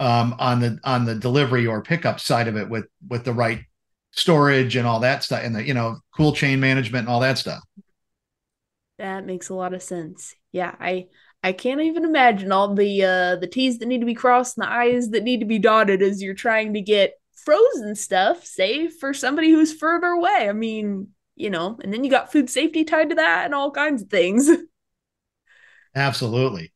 um, 0.00 0.36
on 0.38 0.60
the 0.60 0.78
on 0.84 1.06
the 1.06 1.14
delivery 1.14 1.66
or 1.66 1.80
pickup 1.80 2.20
side 2.20 2.46
of 2.46 2.56
it, 2.56 2.68
with 2.68 2.84
with 3.08 3.24
the 3.24 3.32
right 3.32 3.60
storage 4.12 4.76
and 4.76 4.86
all 4.86 5.00
that 5.00 5.24
stuff, 5.24 5.40
and 5.42 5.56
the 5.56 5.66
you 5.66 5.72
know 5.72 5.96
cool 6.14 6.34
chain 6.34 6.60
management 6.60 7.06
and 7.06 7.08
all 7.08 7.20
that 7.20 7.38
stuff. 7.38 7.62
That 8.98 9.24
makes 9.24 9.48
a 9.48 9.54
lot 9.54 9.72
of 9.72 9.82
sense. 9.82 10.34
Yeah, 10.52 10.74
I 10.78 11.06
I 11.42 11.52
can't 11.52 11.80
even 11.80 12.04
imagine 12.04 12.52
all 12.52 12.74
the 12.74 13.02
uh 13.02 13.36
the 13.36 13.46
T's 13.46 13.78
that 13.78 13.86
need 13.86 14.00
to 14.00 14.06
be 14.06 14.14
crossed 14.14 14.58
and 14.58 14.66
the 14.66 14.70
I's 14.70 15.08
that 15.10 15.22
need 15.22 15.40
to 15.40 15.46
be 15.46 15.58
dotted 15.58 16.02
as 16.02 16.22
you're 16.22 16.34
trying 16.34 16.74
to 16.74 16.82
get 16.82 17.14
frozen 17.46 17.94
stuff 17.94 18.44
safe 18.44 18.98
for 18.98 19.14
somebody 19.14 19.50
who's 19.50 19.72
further 19.72 20.08
away. 20.08 20.48
I 20.48 20.52
mean, 20.52 21.08
you 21.36 21.48
know, 21.48 21.78
and 21.82 21.92
then 21.92 22.04
you 22.04 22.10
got 22.10 22.32
food 22.32 22.50
safety 22.50 22.84
tied 22.84 23.10
to 23.10 23.14
that 23.14 23.46
and 23.46 23.54
all 23.54 23.70
kinds 23.70 24.02
of 24.02 24.10
things. 24.10 24.50
Absolutely. 25.94 26.72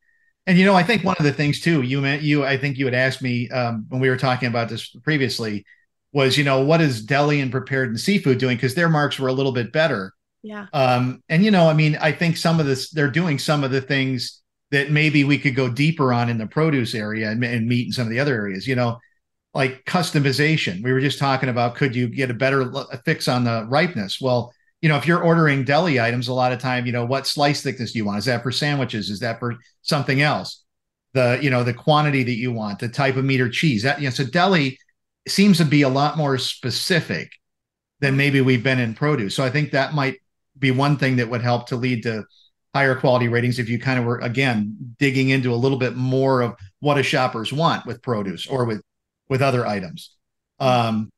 And 0.46 0.56
you 0.56 0.64
know, 0.64 0.74
I 0.74 0.84
think 0.84 1.04
one 1.04 1.16
of 1.18 1.24
the 1.24 1.32
things 1.32 1.60
too, 1.60 1.82
you 1.82 2.00
meant 2.00 2.22
you 2.22 2.44
I 2.44 2.56
think 2.56 2.78
you 2.78 2.86
had 2.86 2.94
asked 2.94 3.20
me 3.20 3.50
um, 3.50 3.84
when 3.88 4.00
we 4.00 4.08
were 4.08 4.16
talking 4.16 4.48
about 4.48 4.68
this 4.68 4.88
previously 5.02 5.66
was, 6.12 6.38
you 6.38 6.44
know, 6.44 6.62
what 6.62 6.80
is 6.80 7.04
deli 7.04 7.40
and 7.40 7.52
prepared 7.52 7.88
and 7.88 8.00
seafood 8.00 8.38
doing 8.38 8.56
because 8.56 8.74
their 8.74 8.88
marks 8.88 9.18
were 9.18 9.28
a 9.28 9.32
little 9.32 9.52
bit 9.52 9.72
better. 9.72 10.14
Yeah. 10.42 10.66
Um, 10.72 11.22
and 11.28 11.44
you 11.44 11.50
know, 11.50 11.68
I 11.68 11.74
mean, 11.74 11.98
I 12.00 12.12
think 12.12 12.36
some 12.36 12.60
of 12.60 12.66
this 12.66 12.90
they're 12.90 13.10
doing 13.10 13.38
some 13.38 13.64
of 13.64 13.70
the 13.70 13.82
things 13.82 14.40
that 14.70 14.90
maybe 14.90 15.24
we 15.24 15.36
could 15.36 15.56
go 15.56 15.68
deeper 15.68 16.12
on 16.12 16.28
in 16.28 16.38
the 16.38 16.46
produce 16.46 16.94
area 16.94 17.28
and, 17.30 17.42
and 17.44 17.66
meat 17.66 17.86
in 17.86 17.92
some 17.92 18.06
of 18.06 18.10
the 18.10 18.20
other 18.20 18.34
areas. 18.34 18.66
You 18.66 18.76
know, 18.76 18.98
like 19.54 19.84
customization. 19.84 20.82
We 20.82 20.92
were 20.92 21.00
just 21.00 21.18
talking 21.18 21.48
about 21.48 21.74
could 21.74 21.94
you 21.94 22.08
get 22.08 22.30
a 22.30 22.34
better 22.34 22.72
fix 23.04 23.28
on 23.28 23.44
the 23.44 23.66
ripeness? 23.68 24.20
Well, 24.20 24.52
you 24.80 24.88
know, 24.88 24.96
if 24.96 25.06
you're 25.06 25.22
ordering 25.22 25.64
deli 25.64 26.00
items, 26.00 26.28
a 26.28 26.34
lot 26.34 26.52
of 26.52 26.58
time, 26.58 26.86
you 26.86 26.92
know, 26.92 27.04
what 27.04 27.26
slice 27.26 27.62
thickness 27.62 27.92
do 27.92 27.98
you 27.98 28.04
want? 28.04 28.18
Is 28.18 28.24
that 28.26 28.42
for 28.42 28.52
sandwiches? 28.52 29.10
Is 29.10 29.20
that 29.20 29.38
for 29.38 29.56
something 29.82 30.22
else? 30.22 30.64
The, 31.12 31.38
you 31.42 31.50
know, 31.50 31.64
the 31.64 31.74
quantity 31.74 32.22
that 32.22 32.36
you 32.36 32.52
want, 32.52 32.78
the 32.78 32.88
type 32.88 33.16
of 33.16 33.24
meat 33.24 33.40
or 33.40 33.50
cheese. 33.50 33.82
That, 33.82 34.00
you 34.00 34.06
know, 34.06 34.10
so 34.10 34.24
deli 34.24 34.78
seems 35.28 35.58
to 35.58 35.64
be 35.64 35.82
a 35.82 35.88
lot 35.88 36.16
more 36.16 36.38
specific 36.38 37.30
than 37.98 38.16
maybe 38.16 38.40
we've 38.40 38.62
been 38.62 38.78
in 38.78 38.94
produce. 38.94 39.34
So 39.34 39.44
I 39.44 39.50
think 39.50 39.72
that 39.72 39.92
might 39.92 40.18
be 40.58 40.70
one 40.70 40.96
thing 40.96 41.16
that 41.16 41.28
would 41.28 41.42
help 41.42 41.66
to 41.68 41.76
lead 41.76 42.04
to 42.04 42.24
higher 42.74 42.94
quality 42.94 43.28
ratings 43.28 43.58
if 43.58 43.68
you 43.68 43.78
kind 43.78 43.98
of 43.98 44.04
were 44.04 44.18
again 44.18 44.94
digging 44.98 45.30
into 45.30 45.52
a 45.52 45.56
little 45.56 45.78
bit 45.78 45.96
more 45.96 46.40
of 46.40 46.54
what 46.78 46.98
a 46.98 47.02
shoppers 47.02 47.52
want 47.52 47.84
with 47.84 48.00
produce 48.00 48.46
or 48.46 48.64
with 48.64 48.80
with 49.30 49.40
other 49.40 49.66
items. 49.66 50.14
Um 50.58 51.10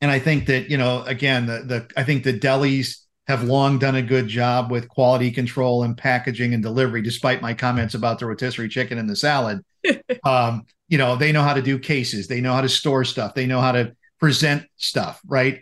and 0.00 0.10
i 0.10 0.18
think 0.18 0.46
that 0.46 0.68
you 0.68 0.76
know 0.76 1.02
again 1.04 1.46
the 1.46 1.62
the 1.64 1.90
i 1.96 2.02
think 2.02 2.24
the 2.24 2.36
delis 2.36 2.98
have 3.28 3.44
long 3.44 3.78
done 3.78 3.94
a 3.94 4.02
good 4.02 4.26
job 4.26 4.68
with 4.70 4.88
quality 4.88 5.30
control 5.30 5.84
and 5.84 5.96
packaging 5.96 6.54
and 6.54 6.62
delivery 6.62 7.00
despite 7.00 7.40
my 7.40 7.54
comments 7.54 7.94
about 7.94 8.18
the 8.18 8.26
rotisserie 8.26 8.68
chicken 8.68 8.98
and 8.98 9.08
the 9.08 9.16
salad. 9.16 9.60
Um 10.24 10.62
you 10.88 10.98
know 10.98 11.16
they 11.16 11.32
know 11.32 11.42
how 11.42 11.54
to 11.54 11.62
do 11.62 11.78
cases. 11.78 12.28
They 12.28 12.40
know 12.40 12.54
how 12.54 12.60
to 12.62 12.68
store 12.68 13.04
stuff. 13.04 13.34
They 13.34 13.46
know 13.46 13.60
how 13.60 13.72
to 13.72 13.94
present 14.18 14.64
stuff 14.76 15.20
right? 15.26 15.60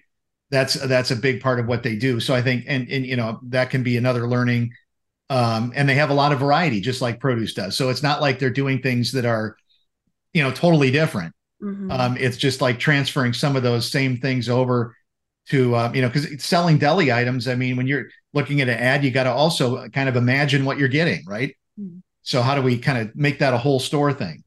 That's 0.51 0.75
that's 0.75 1.11
a 1.11 1.17
big 1.17 1.41
part 1.41 1.61
of 1.61 1.67
what 1.67 1.83
they 1.83 1.97
do. 1.97 2.21
So 2.21 2.35
i 2.35 2.43
think 2.43 2.65
and 2.67 2.89
and 2.91 3.07
you 3.07 3.17
know 3.17 3.41
that 3.45 3.71
can 3.71 3.83
be 3.83 3.97
another 3.97 4.29
learning 4.29 4.73
um, 5.31 5.73
and 5.77 5.89
they 5.89 5.95
have 5.95 6.11
a 6.11 6.15
lot 6.15 6.33
of 6.33 6.41
variety, 6.41 6.81
just 6.81 7.01
like 7.01 7.21
produce 7.21 7.55
does. 7.55 7.77
So 7.77 7.89
it's 7.89 8.03
not 8.03 8.21
like 8.21 8.41
they're 8.41 8.51
doing 8.51 8.83
things 8.83 9.13
that 9.13 9.25
are, 9.25 9.57
you 10.35 10.43
know, 10.43 10.51
totally 10.51 10.91
different. 10.91 11.33
Mm-hmm. 11.63 11.91
Um, 11.91 12.17
it's 12.17 12.37
just 12.37 12.61
like 12.61 12.79
transferring 12.79 13.33
some 13.33 13.57
of 13.57 13.63
those 13.63 13.91
same 13.91 14.17
things 14.19 14.49
over 14.49 14.97
to, 15.49 15.75
uh, 15.75 15.93
you 15.93 16.03
know, 16.03 16.09
because 16.09 16.43
selling 16.43 16.79
deli 16.79 17.13
items. 17.13 17.49
I 17.49 17.55
mean, 17.55 17.77
when 17.77 17.87
you're 17.87 18.07
looking 18.33 18.61
at 18.61 18.69
an 18.69 18.79
ad, 18.79 19.05
you 19.05 19.11
got 19.11 19.25
to 19.25 19.33
also 19.33 19.89
kind 19.89 20.09
of 20.09 20.17
imagine 20.17 20.65
what 20.65 20.79
you're 20.79 20.89
getting, 20.89 21.25
right? 21.27 21.57
Mm-hmm. 21.79 21.99
So 22.23 22.43
how 22.43 22.55
do 22.55 22.63
we 22.63 22.79
kind 22.79 22.99
of 22.99 23.15
make 23.17 23.41
that 23.41 23.55
a 23.55 23.59
whole 23.59 23.81
store 23.81 24.13
thing? 24.13 24.45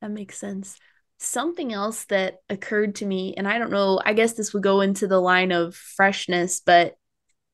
That 0.00 0.10
makes 0.10 0.38
sense. 0.38 0.78
Something 1.18 1.72
else 1.72 2.04
that 2.06 2.36
occurred 2.48 2.94
to 2.96 3.06
me, 3.06 3.34
and 3.36 3.46
I 3.46 3.58
don't 3.58 3.72
know, 3.72 4.00
I 4.04 4.14
guess 4.14 4.32
this 4.32 4.54
would 4.54 4.62
go 4.62 4.80
into 4.80 5.06
the 5.06 5.20
line 5.20 5.52
of 5.52 5.74
freshness, 5.74 6.62
but 6.64 6.94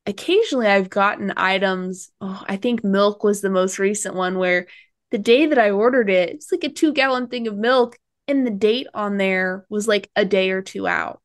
occasionally 0.05 0.69
I've 0.69 0.91
gotten 0.91 1.33
items. 1.37 2.11
Oh, 2.21 2.45
I 2.47 2.57
think 2.57 2.85
milk 2.85 3.25
was 3.25 3.41
the 3.41 3.51
most 3.51 3.81
recent 3.81 4.15
one 4.15 4.39
where 4.39 4.67
the 5.11 5.19
day 5.19 5.47
that 5.47 5.59
I 5.59 5.71
ordered 5.71 6.11
it, 6.11 6.31
it's 6.31 6.53
like 6.53 6.65
a 6.65 6.69
two 6.69 6.93
gallon 6.93 7.29
thing 7.29 7.47
of 7.47 7.57
milk, 7.57 7.99
and 8.29 8.47
the 8.47 8.51
date 8.51 8.89
on 8.95 9.17
there 9.17 9.65
was 9.69 9.87
like 9.87 10.11
a 10.17 10.25
day 10.25 10.51
or 10.51 10.63
two 10.63 10.87
out. 10.87 11.21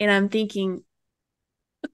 And 0.00 0.10
I'm 0.10 0.28
thinking, 0.28 0.84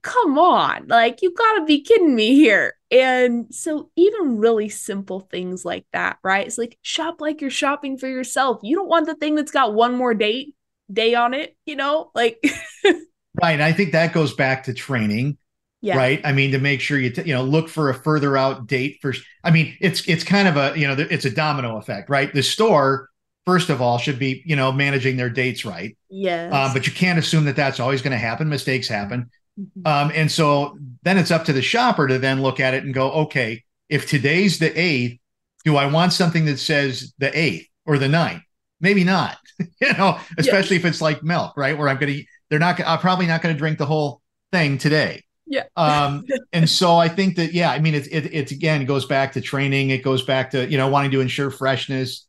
come 0.01 0.37
on, 0.37 0.87
like 0.87 1.21
you 1.21 1.33
gotta 1.33 1.65
be 1.65 1.81
kidding 1.81 2.15
me 2.15 2.35
here. 2.35 2.73
And 2.91 3.53
so, 3.53 3.89
even 3.95 4.37
really 4.37 4.69
simple 4.69 5.21
things 5.21 5.65
like 5.65 5.85
that, 5.93 6.17
right? 6.23 6.45
It's 6.45 6.57
like 6.57 6.77
shop 6.81 7.21
like 7.21 7.41
you're 7.41 7.49
shopping 7.49 7.97
for 7.97 8.07
yourself. 8.07 8.59
You 8.63 8.75
don't 8.75 8.89
want 8.89 9.07
the 9.07 9.15
thing 9.15 9.35
that's 9.35 9.51
got 9.51 9.73
one 9.73 9.95
more 9.95 10.13
date 10.13 10.55
day 10.91 11.15
on 11.15 11.33
it, 11.33 11.55
you 11.65 11.75
know, 11.75 12.11
like. 12.13 12.39
right. 13.41 13.59
I 13.59 13.73
think 13.73 13.91
that 13.93 14.13
goes 14.13 14.33
back 14.33 14.63
to 14.65 14.73
training 14.73 15.37
Yeah. 15.85 15.97
Right. 15.97 16.19
I 16.23 16.31
mean, 16.31 16.51
to 16.51 16.57
make 16.57 16.81
sure 16.81 16.97
you, 16.97 17.11
t- 17.11 17.21
you 17.21 17.33
know, 17.35 17.43
look 17.43 17.69
for 17.69 17.91
a 17.91 17.93
further 17.93 18.35
out 18.35 18.65
date 18.65 18.97
for, 19.03 19.13
I 19.43 19.51
mean, 19.51 19.77
it's, 19.79 20.07
it's 20.09 20.23
kind 20.23 20.47
of 20.47 20.57
a, 20.57 20.73
you 20.75 20.87
know, 20.87 20.95
it's 20.97 21.25
a 21.25 21.29
domino 21.29 21.77
effect, 21.77 22.09
right? 22.09 22.33
The 22.33 22.41
store, 22.41 23.11
first 23.45 23.69
of 23.69 23.83
all, 23.83 23.99
should 23.99 24.17
be, 24.17 24.41
you 24.47 24.55
know, 24.55 24.71
managing 24.71 25.15
their 25.15 25.29
dates 25.29 25.63
right. 25.63 25.95
Yes. 26.09 26.51
Um, 26.51 26.73
but 26.73 26.87
you 26.87 26.93
can't 26.93 27.19
assume 27.19 27.45
that 27.45 27.55
that's 27.55 27.79
always 27.79 28.01
going 28.01 28.13
to 28.13 28.17
happen. 28.17 28.49
Mistakes 28.49 28.87
happen. 28.87 29.29
Mm-hmm. 29.59 29.85
Um, 29.85 30.11
and 30.15 30.31
so 30.31 30.75
then 31.03 31.19
it's 31.19 31.29
up 31.29 31.45
to 31.45 31.53
the 31.53 31.61
shopper 31.61 32.07
to 32.07 32.17
then 32.17 32.41
look 32.41 32.59
at 32.59 32.73
it 32.73 32.83
and 32.83 32.91
go, 32.91 33.11
okay, 33.11 33.63
if 33.87 34.09
today's 34.09 34.57
the 34.57 34.73
eighth, 34.79 35.19
do 35.65 35.75
I 35.75 35.85
want 35.85 36.13
something 36.13 36.45
that 36.45 36.57
says 36.57 37.13
the 37.19 37.37
eighth 37.37 37.67
or 37.85 37.99
the 37.99 38.09
ninth? 38.09 38.41
Maybe 38.81 39.03
not, 39.03 39.37
you 39.59 39.93
know, 39.93 40.17
especially 40.39 40.77
yes. 40.77 40.85
if 40.85 40.89
it's 40.89 41.01
like 41.01 41.21
milk, 41.21 41.55
right? 41.57 41.77
Where 41.77 41.89
I'm 41.89 41.97
going 41.99 42.11
to, 42.11 42.23
they're 42.49 42.57
not, 42.57 42.81
I'm 42.83 42.97
probably 42.97 43.27
not 43.27 43.43
going 43.43 43.53
to 43.53 43.59
drink 43.59 43.77
the 43.77 43.85
whole 43.85 44.23
thing 44.51 44.79
today. 44.79 45.24
Yeah. 45.47 45.63
um, 45.75 46.25
and 46.53 46.69
so 46.69 46.97
I 46.97 47.07
think 47.07 47.35
that, 47.35 47.53
yeah, 47.53 47.71
I 47.71 47.79
mean, 47.79 47.93
it's, 47.95 48.07
it, 48.07 48.25
it's 48.33 48.51
again, 48.51 48.81
it 48.81 48.85
goes 48.85 49.05
back 49.05 49.33
to 49.33 49.41
training. 49.41 49.89
It 49.91 50.03
goes 50.03 50.23
back 50.23 50.51
to, 50.51 50.67
you 50.69 50.77
know, 50.77 50.87
wanting 50.87 51.11
to 51.11 51.21
ensure 51.21 51.51
freshness. 51.51 52.27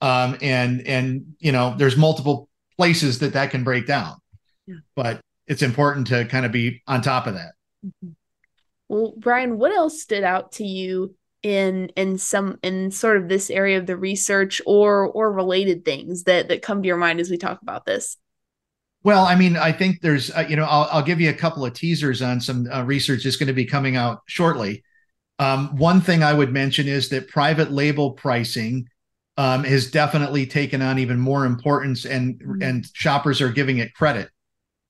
Um, 0.00 0.36
and, 0.42 0.86
and, 0.86 1.34
you 1.38 1.52
know, 1.52 1.74
there's 1.76 1.96
multiple 1.96 2.48
places 2.76 3.18
that 3.20 3.32
that 3.34 3.50
can 3.50 3.64
break 3.64 3.86
down, 3.86 4.16
yeah. 4.66 4.76
but 4.96 5.20
it's 5.46 5.62
important 5.62 6.06
to 6.08 6.24
kind 6.26 6.44
of 6.44 6.52
be 6.52 6.82
on 6.86 7.02
top 7.02 7.26
of 7.26 7.34
that. 7.34 7.52
Mm-hmm. 7.84 8.10
Well, 8.88 9.14
Brian, 9.16 9.58
what 9.58 9.72
else 9.72 10.02
stood 10.02 10.24
out 10.24 10.52
to 10.52 10.64
you 10.64 11.14
in 11.42 11.88
in 11.96 12.16
some 12.16 12.58
in 12.62 12.90
sort 12.90 13.18
of 13.18 13.28
this 13.28 13.50
area 13.50 13.78
of 13.78 13.86
the 13.86 13.96
research 13.96 14.62
or 14.66 15.06
or 15.06 15.32
related 15.32 15.84
things 15.84 16.24
that 16.24 16.48
that 16.48 16.62
come 16.62 16.82
to 16.82 16.86
your 16.86 16.96
mind 16.96 17.20
as 17.20 17.30
we 17.30 17.36
talk 17.36 17.60
about 17.62 17.86
this? 17.86 18.16
Well, 19.04 19.24
I 19.26 19.34
mean, 19.34 19.56
I 19.56 19.70
think 19.70 20.00
there's, 20.00 20.30
uh, 20.30 20.46
you 20.48 20.56
know, 20.56 20.64
I'll, 20.64 20.88
I'll, 20.90 21.02
give 21.02 21.20
you 21.20 21.28
a 21.28 21.34
couple 21.34 21.64
of 21.64 21.74
teasers 21.74 22.22
on 22.22 22.40
some 22.40 22.66
uh, 22.72 22.82
research 22.84 23.24
that's 23.24 23.36
going 23.36 23.48
to 23.48 23.52
be 23.52 23.66
coming 23.66 23.96
out 23.96 24.22
shortly. 24.26 24.82
Um, 25.38 25.76
one 25.76 26.00
thing 26.00 26.22
I 26.22 26.32
would 26.32 26.52
mention 26.52 26.88
is 26.88 27.10
that 27.10 27.28
private 27.28 27.70
label 27.70 28.12
pricing 28.12 28.88
um, 29.36 29.64
has 29.64 29.90
definitely 29.90 30.46
taken 30.46 30.80
on 30.80 30.98
even 30.98 31.18
more 31.18 31.44
importance, 31.44 32.06
and 32.06 32.36
mm-hmm. 32.36 32.62
and 32.62 32.86
shoppers 32.94 33.40
are 33.40 33.50
giving 33.50 33.78
it 33.78 33.94
credit 33.94 34.30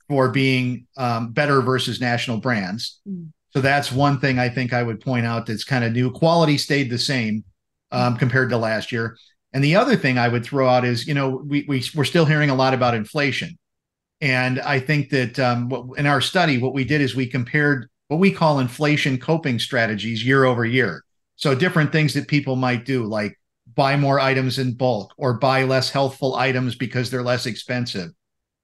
for 0.08 0.28
being 0.28 0.86
um, 0.96 1.32
better 1.32 1.62
versus 1.62 2.00
national 2.00 2.38
brands. 2.38 3.00
Mm-hmm. 3.08 3.28
So 3.50 3.60
that's 3.60 3.90
one 3.90 4.20
thing 4.20 4.38
I 4.38 4.48
think 4.48 4.72
I 4.72 4.82
would 4.82 5.00
point 5.00 5.26
out 5.26 5.46
that's 5.46 5.64
kind 5.64 5.84
of 5.84 5.92
new. 5.92 6.10
Quality 6.10 6.58
stayed 6.58 6.90
the 6.90 6.98
same 6.98 7.44
um, 7.90 8.16
compared 8.16 8.50
to 8.50 8.58
last 8.58 8.92
year. 8.92 9.16
And 9.52 9.62
the 9.62 9.76
other 9.76 9.96
thing 9.96 10.18
I 10.18 10.26
would 10.26 10.44
throw 10.44 10.68
out 10.68 10.84
is, 10.84 11.06
you 11.06 11.14
know, 11.14 11.42
we, 11.46 11.64
we 11.68 11.84
we're 11.94 12.04
still 12.04 12.24
hearing 12.24 12.50
a 12.50 12.54
lot 12.54 12.74
about 12.74 12.94
inflation, 12.94 13.56
and 14.24 14.58
I 14.60 14.80
think 14.80 15.10
that 15.10 15.38
um, 15.38 15.68
what, 15.68 15.98
in 15.98 16.06
our 16.06 16.22
study, 16.22 16.56
what 16.56 16.72
we 16.72 16.84
did 16.84 17.02
is 17.02 17.14
we 17.14 17.26
compared 17.26 17.88
what 18.08 18.20
we 18.20 18.30
call 18.30 18.58
inflation 18.58 19.18
coping 19.18 19.58
strategies 19.58 20.24
year 20.24 20.44
over 20.44 20.64
year. 20.64 21.04
So 21.36 21.54
different 21.54 21.92
things 21.92 22.14
that 22.14 22.26
people 22.26 22.56
might 22.56 22.84
do, 22.86 23.04
like 23.04 23.38
buy 23.74 23.96
more 23.96 24.18
items 24.18 24.58
in 24.58 24.74
bulk 24.74 25.12
or 25.18 25.34
buy 25.34 25.64
less 25.64 25.90
healthful 25.90 26.36
items 26.36 26.74
because 26.74 27.10
they're 27.10 27.22
less 27.22 27.44
expensive, 27.44 28.10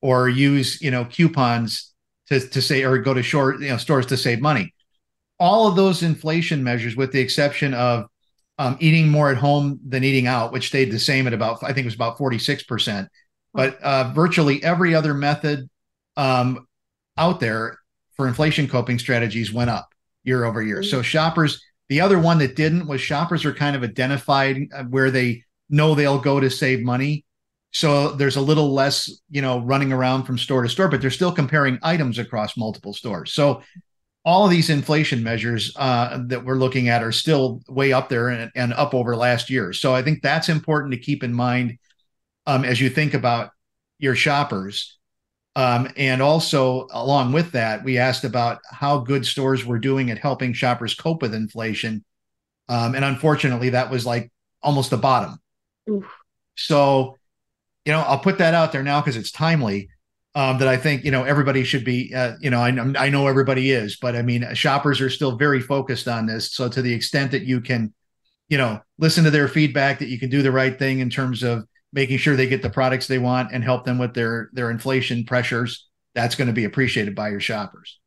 or 0.00 0.28
use 0.28 0.80
you 0.80 0.90
know 0.90 1.04
coupons 1.04 1.92
to 2.28 2.40
to 2.40 2.62
say 2.62 2.82
or 2.82 2.96
go 2.98 3.12
to 3.12 3.22
short 3.22 3.60
you 3.60 3.68
know 3.68 3.76
stores 3.76 4.06
to 4.06 4.16
save 4.16 4.40
money 4.40 4.72
all 5.40 5.66
of 5.66 5.74
those 5.74 6.02
inflation 6.02 6.62
measures, 6.62 6.94
with 6.94 7.10
the 7.12 7.18
exception 7.18 7.72
of 7.72 8.04
um, 8.58 8.76
eating 8.78 9.08
more 9.08 9.30
at 9.30 9.38
home 9.38 9.80
than 9.88 10.04
eating 10.04 10.26
out, 10.26 10.52
which 10.52 10.68
stayed 10.68 10.92
the 10.92 10.98
same 10.98 11.26
at 11.26 11.32
about, 11.32 11.64
I 11.64 11.68
think 11.68 11.78
it 11.78 11.86
was 11.86 11.94
about 11.94 12.18
46%. 12.18 13.08
But 13.52 13.80
uh, 13.82 14.12
virtually 14.12 14.62
every 14.62 14.94
other 14.94 15.14
method 15.14 15.68
um, 16.16 16.66
out 17.16 17.40
there 17.40 17.78
for 18.16 18.28
inflation 18.28 18.68
coping 18.68 18.98
strategies 18.98 19.52
went 19.52 19.70
up 19.70 19.88
year 20.24 20.44
over 20.44 20.62
year. 20.62 20.82
So 20.82 21.02
shoppers, 21.02 21.62
the 21.88 22.00
other 22.00 22.18
one 22.18 22.38
that 22.38 22.56
didn't 22.56 22.86
was 22.86 23.00
shoppers 23.00 23.44
are 23.44 23.54
kind 23.54 23.74
of 23.74 23.82
identified 23.82 24.58
uh, 24.74 24.84
where 24.84 25.10
they 25.10 25.44
know 25.68 25.94
they'll 25.94 26.20
go 26.20 26.38
to 26.38 26.50
save 26.50 26.82
money. 26.82 27.24
So 27.72 28.12
there's 28.12 28.36
a 28.36 28.40
little 28.40 28.72
less, 28.72 29.10
you 29.30 29.42
know, 29.42 29.60
running 29.60 29.92
around 29.92 30.24
from 30.24 30.38
store 30.38 30.62
to 30.62 30.68
store, 30.68 30.88
but 30.88 31.00
they're 31.00 31.10
still 31.10 31.32
comparing 31.32 31.78
items 31.82 32.18
across 32.18 32.56
multiple 32.56 32.92
stores. 32.92 33.32
So 33.32 33.62
all 34.24 34.44
of 34.44 34.50
these 34.50 34.70
inflation 34.70 35.22
measures 35.22 35.72
uh, 35.76 36.18
that 36.26 36.44
we're 36.44 36.56
looking 36.56 36.88
at 36.88 37.02
are 37.02 37.12
still 37.12 37.62
way 37.68 37.92
up 37.92 38.08
there 38.08 38.28
and, 38.28 38.50
and, 38.54 38.74
up 38.74 38.92
over 38.92 39.16
last 39.16 39.48
year. 39.48 39.72
So 39.72 39.94
I 39.94 40.02
think 40.02 40.20
that's 40.20 40.48
important 40.48 40.92
to 40.92 41.00
keep 41.00 41.24
in 41.24 41.32
mind 41.32 41.78
um, 42.50 42.64
as 42.64 42.80
you 42.80 42.90
think 42.90 43.14
about 43.14 43.50
your 44.00 44.16
shoppers. 44.16 44.98
Um, 45.54 45.88
and 45.96 46.20
also, 46.20 46.88
along 46.90 47.32
with 47.32 47.52
that, 47.52 47.84
we 47.84 47.96
asked 47.98 48.24
about 48.24 48.58
how 48.68 48.98
good 48.98 49.24
stores 49.24 49.64
were 49.64 49.78
doing 49.78 50.10
at 50.10 50.18
helping 50.18 50.52
shoppers 50.52 50.94
cope 50.94 51.22
with 51.22 51.32
inflation. 51.32 52.04
Um, 52.68 52.94
and 52.96 53.04
unfortunately, 53.04 53.70
that 53.70 53.90
was 53.90 54.04
like 54.04 54.32
almost 54.62 54.90
the 54.90 54.96
bottom. 54.96 55.38
Oof. 55.88 56.12
So, 56.56 57.16
you 57.84 57.92
know, 57.92 58.00
I'll 58.00 58.18
put 58.18 58.38
that 58.38 58.54
out 58.54 58.72
there 58.72 58.82
now 58.82 59.00
because 59.00 59.16
it's 59.16 59.30
timely 59.30 59.90
um, 60.34 60.58
that 60.58 60.68
I 60.68 60.76
think 60.76 61.04
you 61.04 61.10
know 61.10 61.24
everybody 61.24 61.62
should 61.62 61.84
be. 61.84 62.12
Uh, 62.14 62.34
you 62.40 62.50
know, 62.50 62.60
I, 62.60 62.70
I 62.98 63.10
know 63.10 63.28
everybody 63.28 63.70
is, 63.70 63.96
but 63.96 64.16
I 64.16 64.22
mean, 64.22 64.54
shoppers 64.54 65.00
are 65.00 65.10
still 65.10 65.36
very 65.36 65.60
focused 65.60 66.08
on 66.08 66.26
this. 66.26 66.52
So 66.52 66.68
to 66.68 66.82
the 66.82 66.92
extent 66.92 67.30
that 67.30 67.42
you 67.42 67.60
can, 67.60 67.92
you 68.48 68.58
know, 68.58 68.80
listen 68.98 69.24
to 69.24 69.30
their 69.30 69.48
feedback, 69.48 70.00
that 70.00 70.08
you 70.08 70.18
can 70.18 70.30
do 70.30 70.42
the 70.42 70.52
right 70.52 70.76
thing 70.76 70.98
in 70.98 71.10
terms 71.10 71.42
of 71.42 71.64
making 71.92 72.18
sure 72.18 72.36
they 72.36 72.46
get 72.46 72.62
the 72.62 72.70
products 72.70 73.06
they 73.06 73.18
want 73.18 73.52
and 73.52 73.64
help 73.64 73.84
them 73.84 73.98
with 73.98 74.14
their 74.14 74.50
their 74.52 74.70
inflation 74.70 75.24
pressures, 75.24 75.88
that's 76.14 76.34
going 76.34 76.48
to 76.48 76.54
be 76.54 76.64
appreciated 76.64 77.14
by 77.14 77.30
your 77.30 77.40
shoppers. 77.40 77.98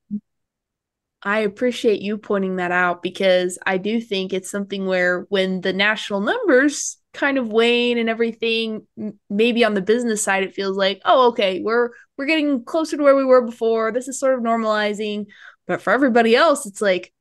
I 1.25 1.39
appreciate 1.39 2.01
you 2.01 2.17
pointing 2.17 2.57
that 2.57 2.71
out 2.71 3.01
because 3.01 3.57
I 3.65 3.77
do 3.77 4.01
think 4.01 4.33
it's 4.33 4.51
something 4.51 4.85
where 4.85 5.21
when 5.29 5.61
the 5.61 5.71
national 5.71 6.19
numbers 6.19 6.97
kind 7.13 7.37
of 7.37 7.47
wane 7.47 7.97
and 7.97 8.09
everything 8.09 8.85
maybe 9.29 9.63
on 9.63 9.75
the 9.75 9.81
business 9.81 10.23
side 10.23 10.43
it 10.43 10.55
feels 10.55 10.75
like 10.75 10.99
oh 11.05 11.29
okay 11.29 11.61
we're 11.61 11.91
we're 12.17 12.25
getting 12.25 12.65
closer 12.65 12.97
to 12.97 13.03
where 13.03 13.15
we 13.15 13.23
were 13.23 13.45
before 13.45 13.91
this 13.91 14.07
is 14.07 14.19
sort 14.19 14.33
of 14.33 14.43
normalizing 14.43 15.27
but 15.67 15.79
for 15.79 15.93
everybody 15.93 16.35
else 16.35 16.65
it's 16.65 16.81
like 16.81 17.12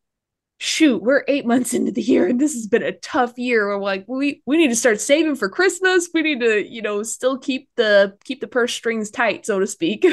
shoot 0.63 1.03
we're 1.03 1.25
8 1.27 1.45
months 1.45 1.75
into 1.75 1.91
the 1.91 2.03
year 2.03 2.27
and 2.27 2.41
this 2.41 2.55
has 2.55 2.67
been 2.67 2.83
a 2.83 2.93
tough 2.93 3.37
year 3.37 3.67
we're 3.67 3.83
like 3.83 4.05
we 4.07 4.43
we 4.47 4.57
need 4.57 4.69
to 4.69 4.77
start 4.77 5.01
saving 5.01 5.35
for 5.35 5.49
christmas 5.49 6.09
we 6.15 6.23
need 6.23 6.41
to 6.41 6.65
you 6.65 6.81
know 6.81 7.03
still 7.03 7.37
keep 7.37 7.69
the 7.77 8.17
keep 8.25 8.41
the 8.41 8.47
purse 8.47 8.73
strings 8.73 9.11
tight 9.11 9.45
so 9.45 9.59
to 9.59 9.67
speak 9.67 10.07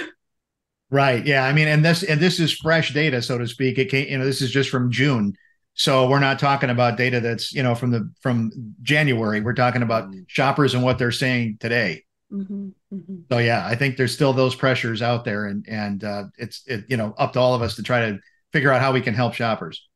right 0.90 1.28
yeah 1.28 1.46
i 1.46 1.54
mean 1.54 1.68
and 1.68 1.86
this 1.86 2.02
and 2.02 2.20
this 2.20 2.40
is 2.40 2.52
fresh 2.52 2.94
data 2.94 3.22
so 3.22 3.38
to 3.38 3.48
speak 3.48 3.78
it 3.78 3.86
came 3.86 4.08
you 4.08 4.18
know 4.18 4.26
this 4.26 4.42
is 4.42 4.50
just 4.50 4.72
from 4.72 4.90
june 4.92 5.36
so 5.80 6.10
we're 6.10 6.20
not 6.20 6.40
talking 6.40 6.70
about 6.70 6.98
data 6.98 7.22
that's 7.22 7.54
you 7.54 7.64
know 7.64 7.74
from 7.74 7.92
the 7.92 8.12
from 8.20 8.52
January. 8.82 9.40
We're 9.40 9.54
talking 9.54 9.82
about 9.82 10.10
mm-hmm. 10.10 10.24
shoppers 10.28 10.74
and 10.74 10.84
what 10.84 10.98
they're 10.98 11.10
saying 11.10 11.60
today. 11.62 12.04
Mm-hmm, 12.34 12.70
mm-hmm. 12.94 13.16
So 13.32 13.38
yeah, 13.38 13.66
I 13.66 13.76
think 13.76 13.96
there's 13.96 14.14
still 14.14 14.34
those 14.34 14.56
pressures 14.56 15.02
out 15.02 15.24
there, 15.24 15.46
and 15.46 15.66
and 15.70 16.04
uh, 16.04 16.26
it's 16.38 16.64
it, 16.68 16.84
you 16.90 16.98
know 16.98 17.14
up 17.18 17.32
to 17.34 17.40
all 17.40 17.56
of 17.56 17.62
us 17.62 17.78
to 17.78 17.84
try 17.84 18.10
to 18.10 18.20
figure 18.52 18.74
out 18.74 18.82
how 18.82 18.92
we 18.92 19.00
can 19.00 19.14
help 19.14 19.34
shoppers. 19.36 19.89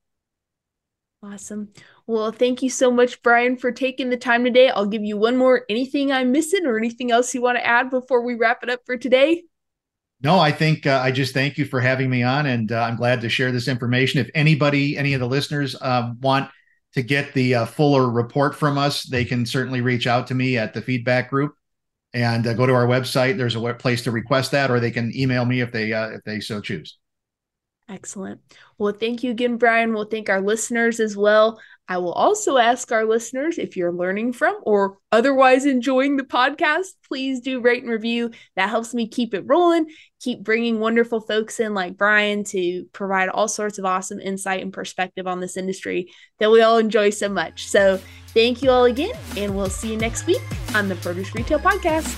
Awesome. 1.23 1.69
Well, 2.05 2.33
thank 2.33 2.62
you 2.62 2.69
so 2.69 2.91
much, 2.91 3.21
Brian, 3.21 3.55
for 3.55 3.71
taking 3.71 4.09
the 4.09 4.17
time 4.17 4.43
today. 4.43 4.69
I'll 4.69 4.86
give 4.86 5.03
you 5.03 5.15
one 5.15 5.38
more 5.38 5.63
anything 5.69 6.12
I'm 6.12 6.33
missing 6.33 6.65
or 6.65 6.77
anything 6.77 7.12
else 7.12 7.33
you 7.33 7.41
want 7.41 7.57
to 7.57 7.65
add 7.65 7.89
before 7.89 8.25
we 8.25 8.36
wrap 8.36 8.62
it 8.62 8.69
up 8.69 8.81
for 8.86 8.97
today. 8.97 9.43
No, 10.21 10.38
I 10.38 10.51
think 10.51 10.86
uh, 10.86 10.99
I 11.01 11.12
just 11.12 11.33
thank 11.33 11.57
you 11.57 11.63
for 11.63 11.79
having 11.79 12.09
me 12.09 12.23
on, 12.23 12.45
and 12.45 12.71
uh, 12.71 12.81
I'm 12.81 12.97
glad 12.97 13.21
to 13.21 13.29
share 13.29 13.53
this 13.53 13.69
information. 13.69 14.19
If 14.19 14.29
anybody, 14.36 14.97
any 14.97 15.13
of 15.13 15.21
the 15.21 15.27
listeners, 15.27 15.75
uh, 15.79 16.13
want 16.21 16.49
to 16.93 17.01
get 17.01 17.33
the 17.33 17.55
uh, 17.55 17.65
fuller 17.65 18.09
report 18.09 18.55
from 18.55 18.77
us, 18.77 19.03
they 19.03 19.23
can 19.23 19.45
certainly 19.45 19.81
reach 19.81 20.07
out 20.07 20.27
to 20.27 20.36
me 20.36 20.57
at 20.57 20.73
the 20.73 20.81
feedback 20.81 21.29
group 21.29 21.55
and 22.13 22.45
uh, 22.45 22.53
go 22.53 22.65
to 22.65 22.73
our 22.73 22.86
website. 22.86 23.38
There's 23.38 23.55
a 23.55 23.73
place 23.73 24.03
to 24.03 24.12
request 24.12 24.51
that, 24.51 24.71
or 24.71 24.79
they 24.79 24.91
can 24.91 25.15
email 25.15 25.45
me 25.45 25.62
if 25.62 25.71
they 25.71 25.93
uh, 25.93 26.09
if 26.09 26.23
they 26.23 26.41
so 26.41 26.59
choose. 26.59 26.97
Excellent. 27.89 28.39
Well, 28.78 28.93
thank 28.93 29.24
you 29.24 29.32
again, 29.32 29.58
Brian. 29.58 29.93
We'll 29.93 30.06
thank 30.06 30.30
our 30.30 30.41
listeners 30.41 31.00
as 31.00 31.17
well. 31.17 31.60
I 31.89 31.98
will 31.98 32.13
also 32.13 32.58
ask 32.58 32.91
our 32.93 33.04
listeners 33.04 33.58
if 33.58 33.76
you're 33.76 33.91
learning 33.91 34.34
from 34.34 34.58
or 34.63 35.00
otherwise 35.12 35.65
enjoying 35.65 36.15
the 36.15 36.24
podcast, 36.24 36.88
please 37.08 37.41
do 37.41 37.60
rate 37.60 37.84
and 37.84 37.91
review. 37.91 38.32
That 38.56 38.69
helps 38.69 38.93
me 38.93 39.10
keep 39.10 39.34
it 39.34 39.43
rolling, 39.46 39.88
keep 40.22 40.43
bringing 40.43 40.80
wonderful 40.80 41.19
folks 41.19 41.60
in 41.60 41.74
like 41.74 41.98
Brian 41.98 42.46
to 42.46 42.86
provide 42.93 43.28
all 43.28 43.50
sorts 43.50 43.80
of 43.80 43.86
awesome 43.86 44.19
insight 44.19 44.62
and 44.62 44.72
perspective 44.72 45.28
on 45.28 45.41
this 45.41 45.58
industry 45.58 46.10
that 46.39 46.52
we 46.52 46.62
all 46.62 46.78
enjoy 46.78 47.10
so 47.10 47.28
much. 47.28 47.67
So, 47.67 48.00
thank 48.30 48.62
you 48.62 48.72
all 48.72 48.86
again, 48.86 49.15
and 49.36 49.56
we'll 49.56 49.69
see 49.69 49.91
you 49.91 49.98
next 49.98 50.26
week 50.26 50.41
on 50.74 50.88
the 50.88 50.96
Produce 50.96 51.36
Retail 51.36 51.60
Podcast. 51.60 52.17